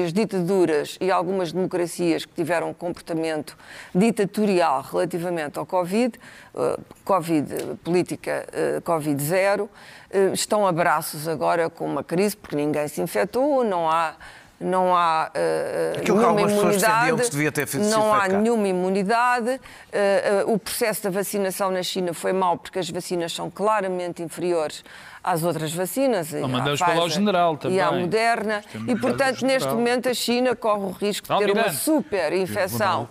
[0.04, 3.58] as ditaduras e algumas democracias que tiveram um comportamento
[3.94, 6.18] ditatorial relativamente ao Covid,
[6.56, 9.70] eh, Covid, política eh, Covid zero,
[10.10, 14.16] eh, estão a braços agora com uma crise, porque ninguém se infectou, não há.
[14.60, 15.32] Não há
[15.98, 19.62] Aquilo que nenhuma imunidade, que devia ter sido não há nenhuma imunidade.
[19.92, 24.24] Eh, eh, o processo da vacinação na China foi mau porque as vacinas são claramente
[24.24, 24.84] inferiores
[25.24, 26.32] às outras vacinas.
[26.32, 28.02] e Não à mandamos para lá o general E à também.
[28.02, 28.64] Moderna.
[28.88, 33.08] E, portanto, neste momento a China corre o risco de ter uma super infecção.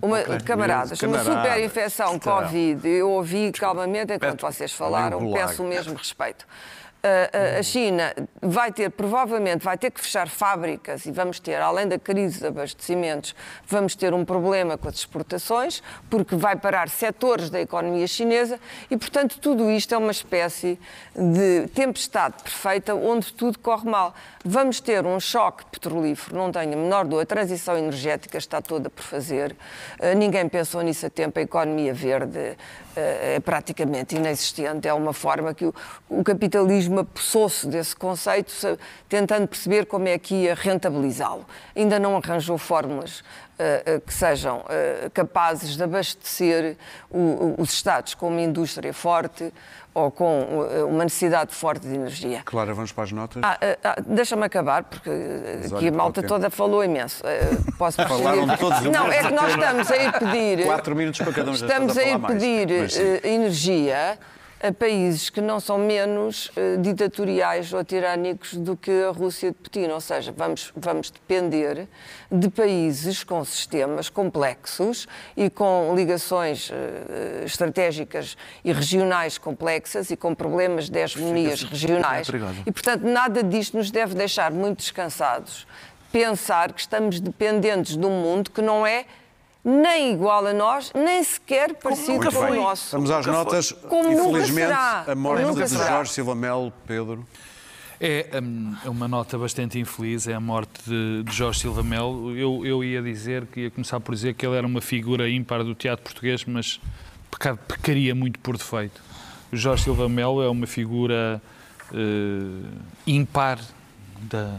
[0.00, 2.88] Uma, camaradas, uma super infecção Covid.
[2.88, 6.46] Eu ouvi calmamente enquanto vocês falaram, peço o mesmo respeito.
[7.02, 11.98] A- China vai ter, provavelmente, vai ter que fechar fábricas e vamos ter, além da
[11.98, 13.34] crise de abastecimentos,
[13.66, 18.58] vamos ter um problema com as exportações, porque vai parar setores da economia chinesa
[18.90, 20.78] e, portanto, tudo isto é uma espécie
[21.14, 24.14] de tempestade perfeita onde tudo corre mal.
[24.44, 28.90] Vamos ter um choque petrolífero, não tenho a menor dúvida, a transição energética está toda
[28.90, 29.54] por fazer,
[30.00, 32.56] Eh, ninguém pensou nisso a tempo, a economia verde
[32.98, 35.74] é praticamente inexistente, é uma forma que o,
[36.08, 38.52] o capitalismo apossou-se desse conceito,
[39.08, 41.44] tentando perceber como é que ia rentabilizá-lo.
[41.74, 43.47] Ainda não arranjou fórmulas eh, eh,
[44.06, 46.76] que sejam eh, capazes de abastecer
[47.10, 49.52] os Estados com uma indústria forte
[49.98, 52.42] ou com eh, uma necessidade forte de energia.
[52.44, 53.42] Clara, vamos para as notas?
[53.44, 57.26] Ah, ah, Deixa-me acabar, porque eh, Mas aqui a malta toda falou imenso.
[57.26, 57.40] Eh,
[57.76, 60.64] Posso Falaram todos do Não, é que nós estamos a ir pedir.
[60.64, 62.34] Quatro minutos para cada um, Estamos a ir mais.
[62.34, 64.18] pedir eh, energia
[64.60, 69.56] a países que não são menos eh, ditatoriais ou tirânicos do que a Rússia de
[69.56, 69.86] Putin.
[69.86, 71.86] Ou seja, vamos, vamos depender
[72.30, 75.06] de países com sistemas complexos
[75.36, 82.28] e com ligações eh, estratégicas e regionais complexas e com problemas de hegemonias regionais.
[82.66, 85.66] E, portanto, nada disto nos deve deixar muito descansados.
[86.10, 89.04] Pensar que estamos dependentes de um mundo que não é
[89.68, 92.90] nem igual a nós, nem sequer parecido Muito com o nosso.
[92.92, 93.72] Vamos às notas.
[93.72, 95.04] Como Infelizmente, será.
[95.06, 95.86] a morte Nunca de será.
[95.88, 97.26] Jorge Silva Melo, Pedro.
[98.00, 102.36] É hum, é uma nota bastante infeliz, é a morte de, de Jorge Silva Melo.
[102.36, 105.64] Eu, eu ia dizer, que ia começar por dizer que ele era uma figura ímpar
[105.64, 106.80] do teatro português, mas
[107.30, 109.00] peca- pecaria muito por defeito.
[109.52, 111.42] O Jorge Silva Melo é uma figura
[111.92, 112.68] eh,
[113.06, 113.58] ímpar
[114.22, 114.58] da-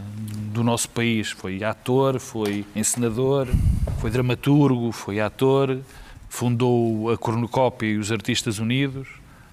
[0.52, 1.30] do nosso país.
[1.30, 3.48] Foi ator, foi encenador,
[4.00, 5.78] foi dramaturgo, foi ator,
[6.28, 9.08] fundou a Cornucópia e os Artistas Unidos.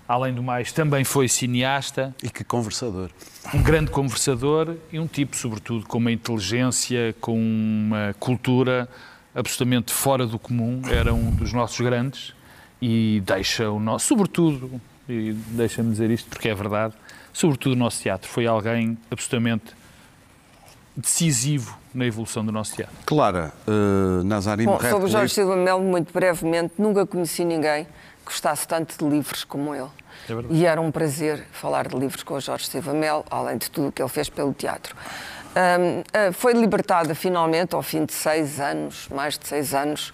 [0.07, 3.09] Além do mais, também foi cineasta E que conversador.
[3.53, 8.87] um grande conversador e um tipo, sobretudo, com uma inteligência, com uma cultura
[9.35, 10.81] absolutamente fora do comum.
[10.89, 12.33] Era um dos nossos grandes
[12.81, 14.79] e deixa o nosso, sobretudo,
[15.09, 16.93] e deixa-me dizer isto porque é verdade,
[17.33, 18.29] sobretudo o nosso teatro.
[18.29, 19.65] Foi alguém absolutamente
[20.97, 22.95] decisivo na evolução do nosso teatro.
[23.05, 28.67] Clara, uh, Nazarim Bom, sobre Jorge Silva Melo, muito brevemente, nunca conheci ninguém que gostasse
[28.67, 29.87] tanto de livros como ele.
[30.27, 30.53] É verdade.
[30.53, 33.89] e era um prazer falar de livros com o Jorge Silva Melo, além de tudo
[33.89, 34.95] o que ele fez pelo teatro.
[35.55, 40.11] Hum, ah, foi libertada finalmente, ao fim de seis anos, mais de seis anos,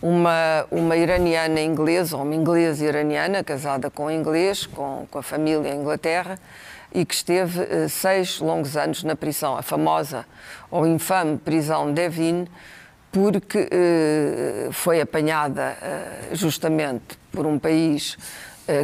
[0.00, 5.22] uma, uma iraniana inglesa, ou uma inglesa iraniana, casada com um inglês, com, com a
[5.22, 6.38] família em Inglaterra,
[6.92, 10.26] e que esteve eh, seis longos anos na prisão, a famosa
[10.70, 12.48] ou infame prisão de Evin,
[13.12, 18.16] porque eh, foi apanhada eh, justamente por um país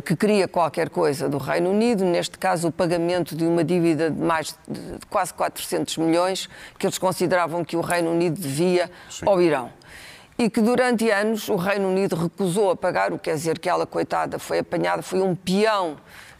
[0.05, 4.21] que queria qualquer coisa do Reino Unido, neste caso o pagamento de uma dívida de
[4.21, 8.91] mais de quase 400 milhões, que eles consideravam que o Reino Unido devia
[9.25, 9.71] ao Irão.
[10.37, 13.69] E que durante anos o Reino Unido recusou a pagar, o que quer dizer que
[13.69, 15.97] ela, coitada, foi apanhada, foi um peão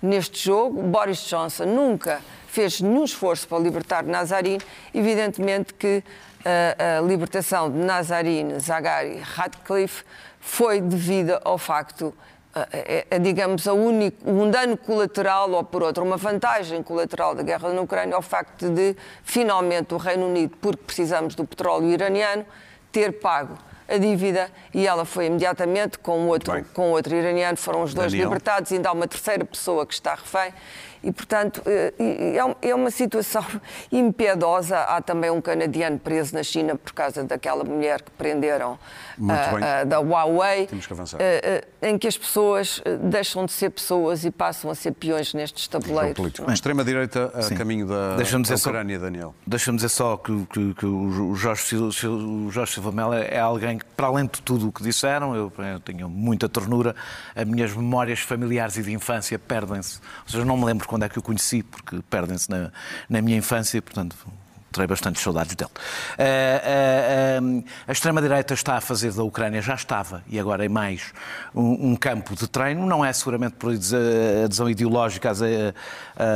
[0.07, 0.83] neste jogo.
[0.83, 4.59] Boris Johnson nunca fez nenhum esforço para libertar Nazarin.
[4.95, 6.03] Evidentemente que
[6.45, 10.05] a, a libertação de Nazarin Zaghari Ratcliffe
[10.41, 12.15] foi devida ao facto,
[12.55, 17.43] a- a, digamos, a único, um dano colateral, ou por outro, uma vantagem colateral da
[17.43, 22.47] guerra na Ucrânia, ao facto de, finalmente, o Reino Unido, porque precisamos do petróleo iraniano,
[22.93, 23.59] ter pago
[23.89, 26.65] a dívida e ela foi imediatamente com outro, bem.
[26.75, 28.29] com outro iraniano, foram os dois Daniel.
[28.29, 30.53] libertados, ainda há uma terceira pessoa que está refém.
[31.07, 31.95] E, portanto, eh,
[32.61, 33.45] é é uma situação
[33.93, 34.79] impiedosa.
[34.79, 38.79] Há também um canadiano preso na China por causa daquela mulher que prenderam
[39.29, 39.63] ah, bem.
[39.65, 41.19] ah, da Huawei, Temos que avançar.
[41.21, 44.93] eh, eh, em que as pessoas eh, deixam de ser pessoas e passam a ser
[44.93, 46.33] peões nestes tabuleiros.
[46.53, 49.35] Extrema-direita a caminho da, da dizer só- Ucrânia, Daniel.
[49.47, 53.85] Deixa-me dizer só que, que- que o Jorge, o Jorge Silva Melo é alguém que,
[53.97, 56.95] para além de tudo o que disseram, eu, eu tenho muita ternura,
[57.35, 60.01] as minhas memórias familiares e de infância perdem-se.
[60.25, 62.73] Ou seja, não me lembro quando é que o conheci, porque perdem-se na,
[63.07, 64.17] na minha infância, portanto.
[64.77, 65.71] Terei bastante saudades dele.
[66.19, 70.69] Eh, eh, eh, a extrema-direita está a fazer da Ucrânia, já estava, e agora é
[70.69, 71.15] mais,
[71.55, 72.85] um, um campo de treino.
[72.87, 75.35] Não é seguramente por adesão- ideológica a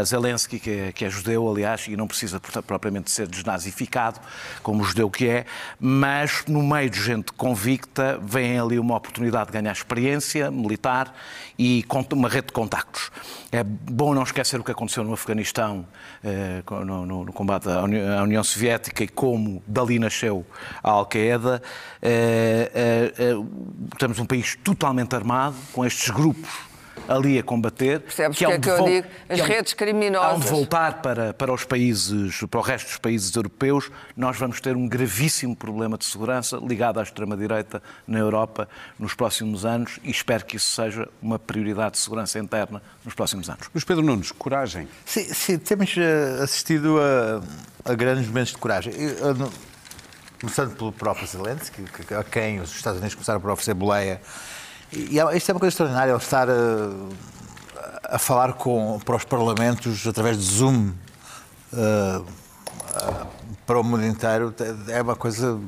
[0.01, 4.19] a Zelensky, que é, que é judeu, aliás, e não precisa portanto, propriamente ser desnazificado,
[4.63, 5.45] como judeu que é,
[5.79, 11.15] mas no meio de gente convicta vem ali uma oportunidade de ganhar experiência militar
[11.59, 11.83] e
[12.15, 13.11] uma rede de contactos.
[13.53, 15.87] É bom não esquecer o que aconteceu no Afeganistão,
[16.25, 20.47] eh, no, no- no combate à Uni- à União Soviética e como dali nasceu
[20.83, 21.61] a Al-Qaeda.
[22.01, 23.35] Eh, eh, eh,
[23.99, 26.70] temos um país totalmente armado, com estes grupos
[27.09, 28.01] ali a combater.
[28.01, 29.09] Percebes que o que hão é que eu digo?
[29.29, 30.33] As hão- redes criminosas.
[30.33, 34.61] hão de voltar para, para os países, para o resto dos países europeus, nós vamos
[34.61, 40.11] ter um gravíssimo problema de segurança ligado à extrema-direita na Europa nos próximos anos e
[40.11, 43.69] espero que isso seja uma prioridade de segurança interna nos próximos anos.
[43.75, 44.89] Luís Pedro Nunes, coragem.
[45.05, 48.93] Sim, sim, temos eh, assistido a, a grandes momentos de coragem.
[48.95, 49.51] Eu, eu não-
[50.41, 54.23] Começando pelo próprio Zelensky, que- a quem os Estados Unidos começaram por oferecer boleia.
[54.93, 56.53] E, é- isto é uma coisa extraordinária, estar eh,
[58.05, 60.93] a, falar com, para os parlamentos através de Zoom
[61.73, 62.21] eh,
[62.95, 63.27] eh,
[63.67, 64.55] para o mundo inteiro.
[64.89, 65.59] É uma coisa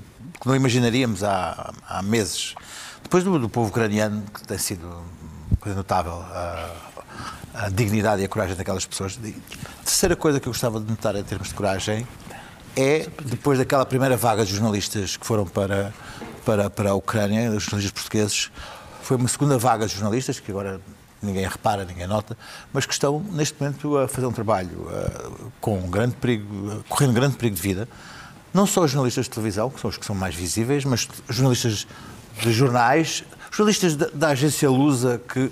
[0.40, 2.54] que não imaginaríamos há, há meses.
[3.02, 6.70] Depois do, do povo ucraniano, que tem sido uma coisa notável, a,
[7.54, 9.18] a dignidade e a coragem daquelas pessoas.
[9.22, 12.06] A terceira coisa que eu gostava de notar em termos de coragem
[12.74, 15.92] é, depois daquela primeira vaga de jornalistas que foram para,
[16.44, 18.50] para, para a Ucrânia, os jornalistas portugueses,
[19.02, 20.80] foi uma segunda vaga de jornalistas, que agora
[21.22, 22.36] ninguém repara, ninguém nota,
[22.72, 25.30] mas que estão neste momento a fazer um trabalho eh,
[25.60, 27.88] com grande perigo, eh, correndo grande perigo de vida.
[28.52, 31.86] Não só os jornalistas de televisão, que são os que são mais visíveis, mas jornalistas
[32.40, 35.50] de jornais, jornalistas da, da agência Lusa, que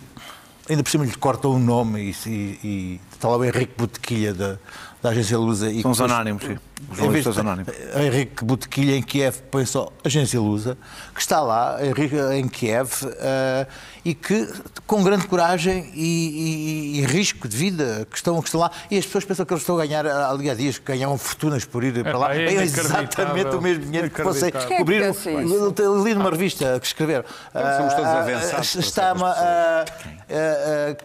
[0.68, 2.30] ainda por cima lhe cortam o nome e, e,
[2.64, 4.58] e está lá o Henrique Botequilha da,
[5.02, 5.70] da agência Lusa.
[5.70, 6.58] E São os anónimos, sim.
[6.92, 7.72] Jornalistas anónimos.
[7.94, 10.76] Henrique Botequilha em Kiev põe só agência Lusa,
[11.14, 13.66] que está lá Henrique, em Kiev eh,
[14.04, 14.48] e que
[14.86, 18.98] com grande coragem e, e- e risco de vida que estão, que estão lá e
[18.98, 21.84] as pessoas pensam que eles estão a ganhar ali há dias, que ganhavam fortunas por
[21.84, 22.34] ir para lá.
[22.34, 24.22] é É exatamente o mesmo dinheiro que.
[24.22, 25.00] Quem é que cobrir.
[25.02, 25.74] pensa isso?
[25.78, 27.24] Eu li numa revista que escreveram.
[27.76, 29.34] somos todos ah, avançados Está uma,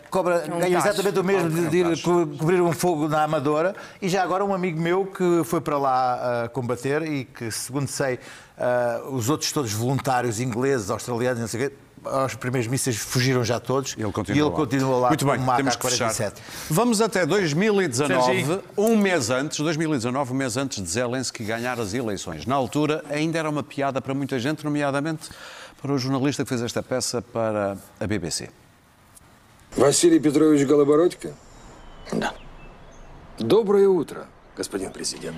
[0.09, 4.07] cobra, um ganha exatamente o mesmo de, de ir cobrir um fogo na Amadora e
[4.09, 8.18] já agora um amigo meu que foi para lá ah, combater e que, segundo sei,
[8.58, 13.44] ah, os outros todos voluntários ingleses, australianos, não sei o quê, aos primeiros mísseis fugiram
[13.44, 14.56] já todos Ele continua e ele lá.
[14.56, 16.10] continua lá Muito bem, com uma temos que fechar.
[16.10, 16.32] AK-47.
[16.70, 18.62] Vamos até 2019, Serginho.
[18.76, 22.46] um mês antes, 2019, um mês antes de Zelensky ganhar as eleições.
[22.46, 25.28] Na altura, ainda era uma piada para muita gente, nomeadamente
[25.80, 28.48] para o jornalista que fez esta peça para a BBC.
[29.76, 31.32] Василий Петрович Голобородько?
[32.12, 32.34] Да.
[33.38, 35.36] Доброе утро, господин президент.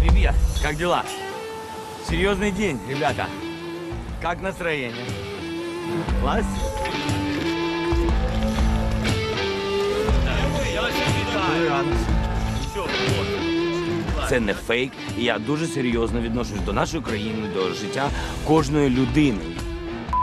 [0.00, 1.04] Привет, как дела?
[2.08, 3.26] Серьезный день, ребята.
[4.22, 5.04] Как настроение?
[6.20, 6.44] Класс?
[14.28, 18.10] Це не фейк, і я дуже серйозно відношусь до нашої країни, до життя
[18.46, 19.40] кожної людини.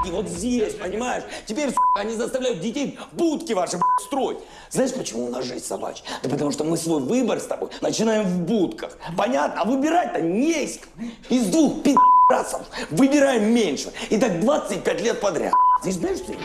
[0.08, 4.39] И вот здесь, понимаешь, теперь, сука, они заставляют детей в будки ваши строить.
[4.71, 6.05] Знаешь, почему у нас жизнь собачья?
[6.23, 8.97] Да потому что мы свой выбор с тобой начинаем в будках.
[9.17, 9.61] Понятно?
[9.61, 10.81] А выбирать-то не из,
[11.29, 12.63] из двух пи***расов.
[12.91, 13.93] Выбираем меньше.
[14.09, 15.53] И так 25 лет подряд.
[15.83, 16.43] Ты знаешь, что это?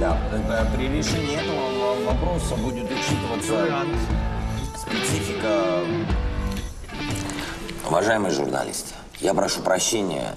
[0.00, 0.18] Да,
[0.76, 3.86] при решении этого вопроса будет учитываться
[4.76, 5.84] специфика.
[7.88, 10.34] Уважаемые журналисты, я прошу прощения,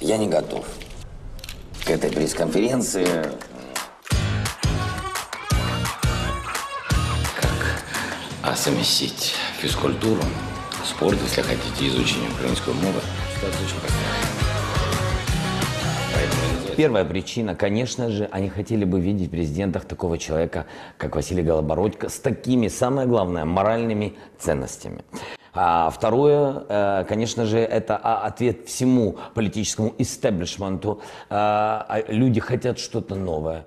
[0.00, 0.64] я не готов
[1.84, 3.32] к этой пресс-конференции.
[8.44, 10.20] А совместить физкультуру,
[10.84, 13.00] спорт, если хотите, изучение украинского мовы.
[16.76, 20.66] Первая причина, конечно же, они хотели бы видеть в президентах такого человека,
[20.98, 25.04] как Василий Голобородько, с такими, самое главное, моральными ценностями.
[25.54, 31.00] А второе, э, конечно же, это ответ всему политическому истеблишменту.
[31.30, 33.66] А, а Люди хотят что-то новое.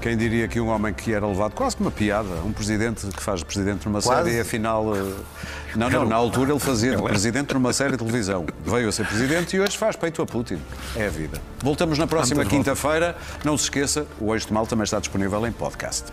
[0.00, 3.22] Quem diria que um homem que era levado quase como uma piada, um presidente que
[3.22, 4.24] faz presidente numa Quase?
[4.24, 4.96] série e afinal.
[4.96, 5.02] eh,
[5.76, 8.46] Não, não, na altura ele fazia de presidente numa série de televisão.
[8.64, 10.58] Veio a ser presidente e hoje faz peito a Putin.
[10.96, 11.38] É a vida.
[11.62, 13.14] Voltamos na próxima quinta-feira.
[13.44, 16.04] Não se esqueça, o Eixo de Mal também está disponível em podcast.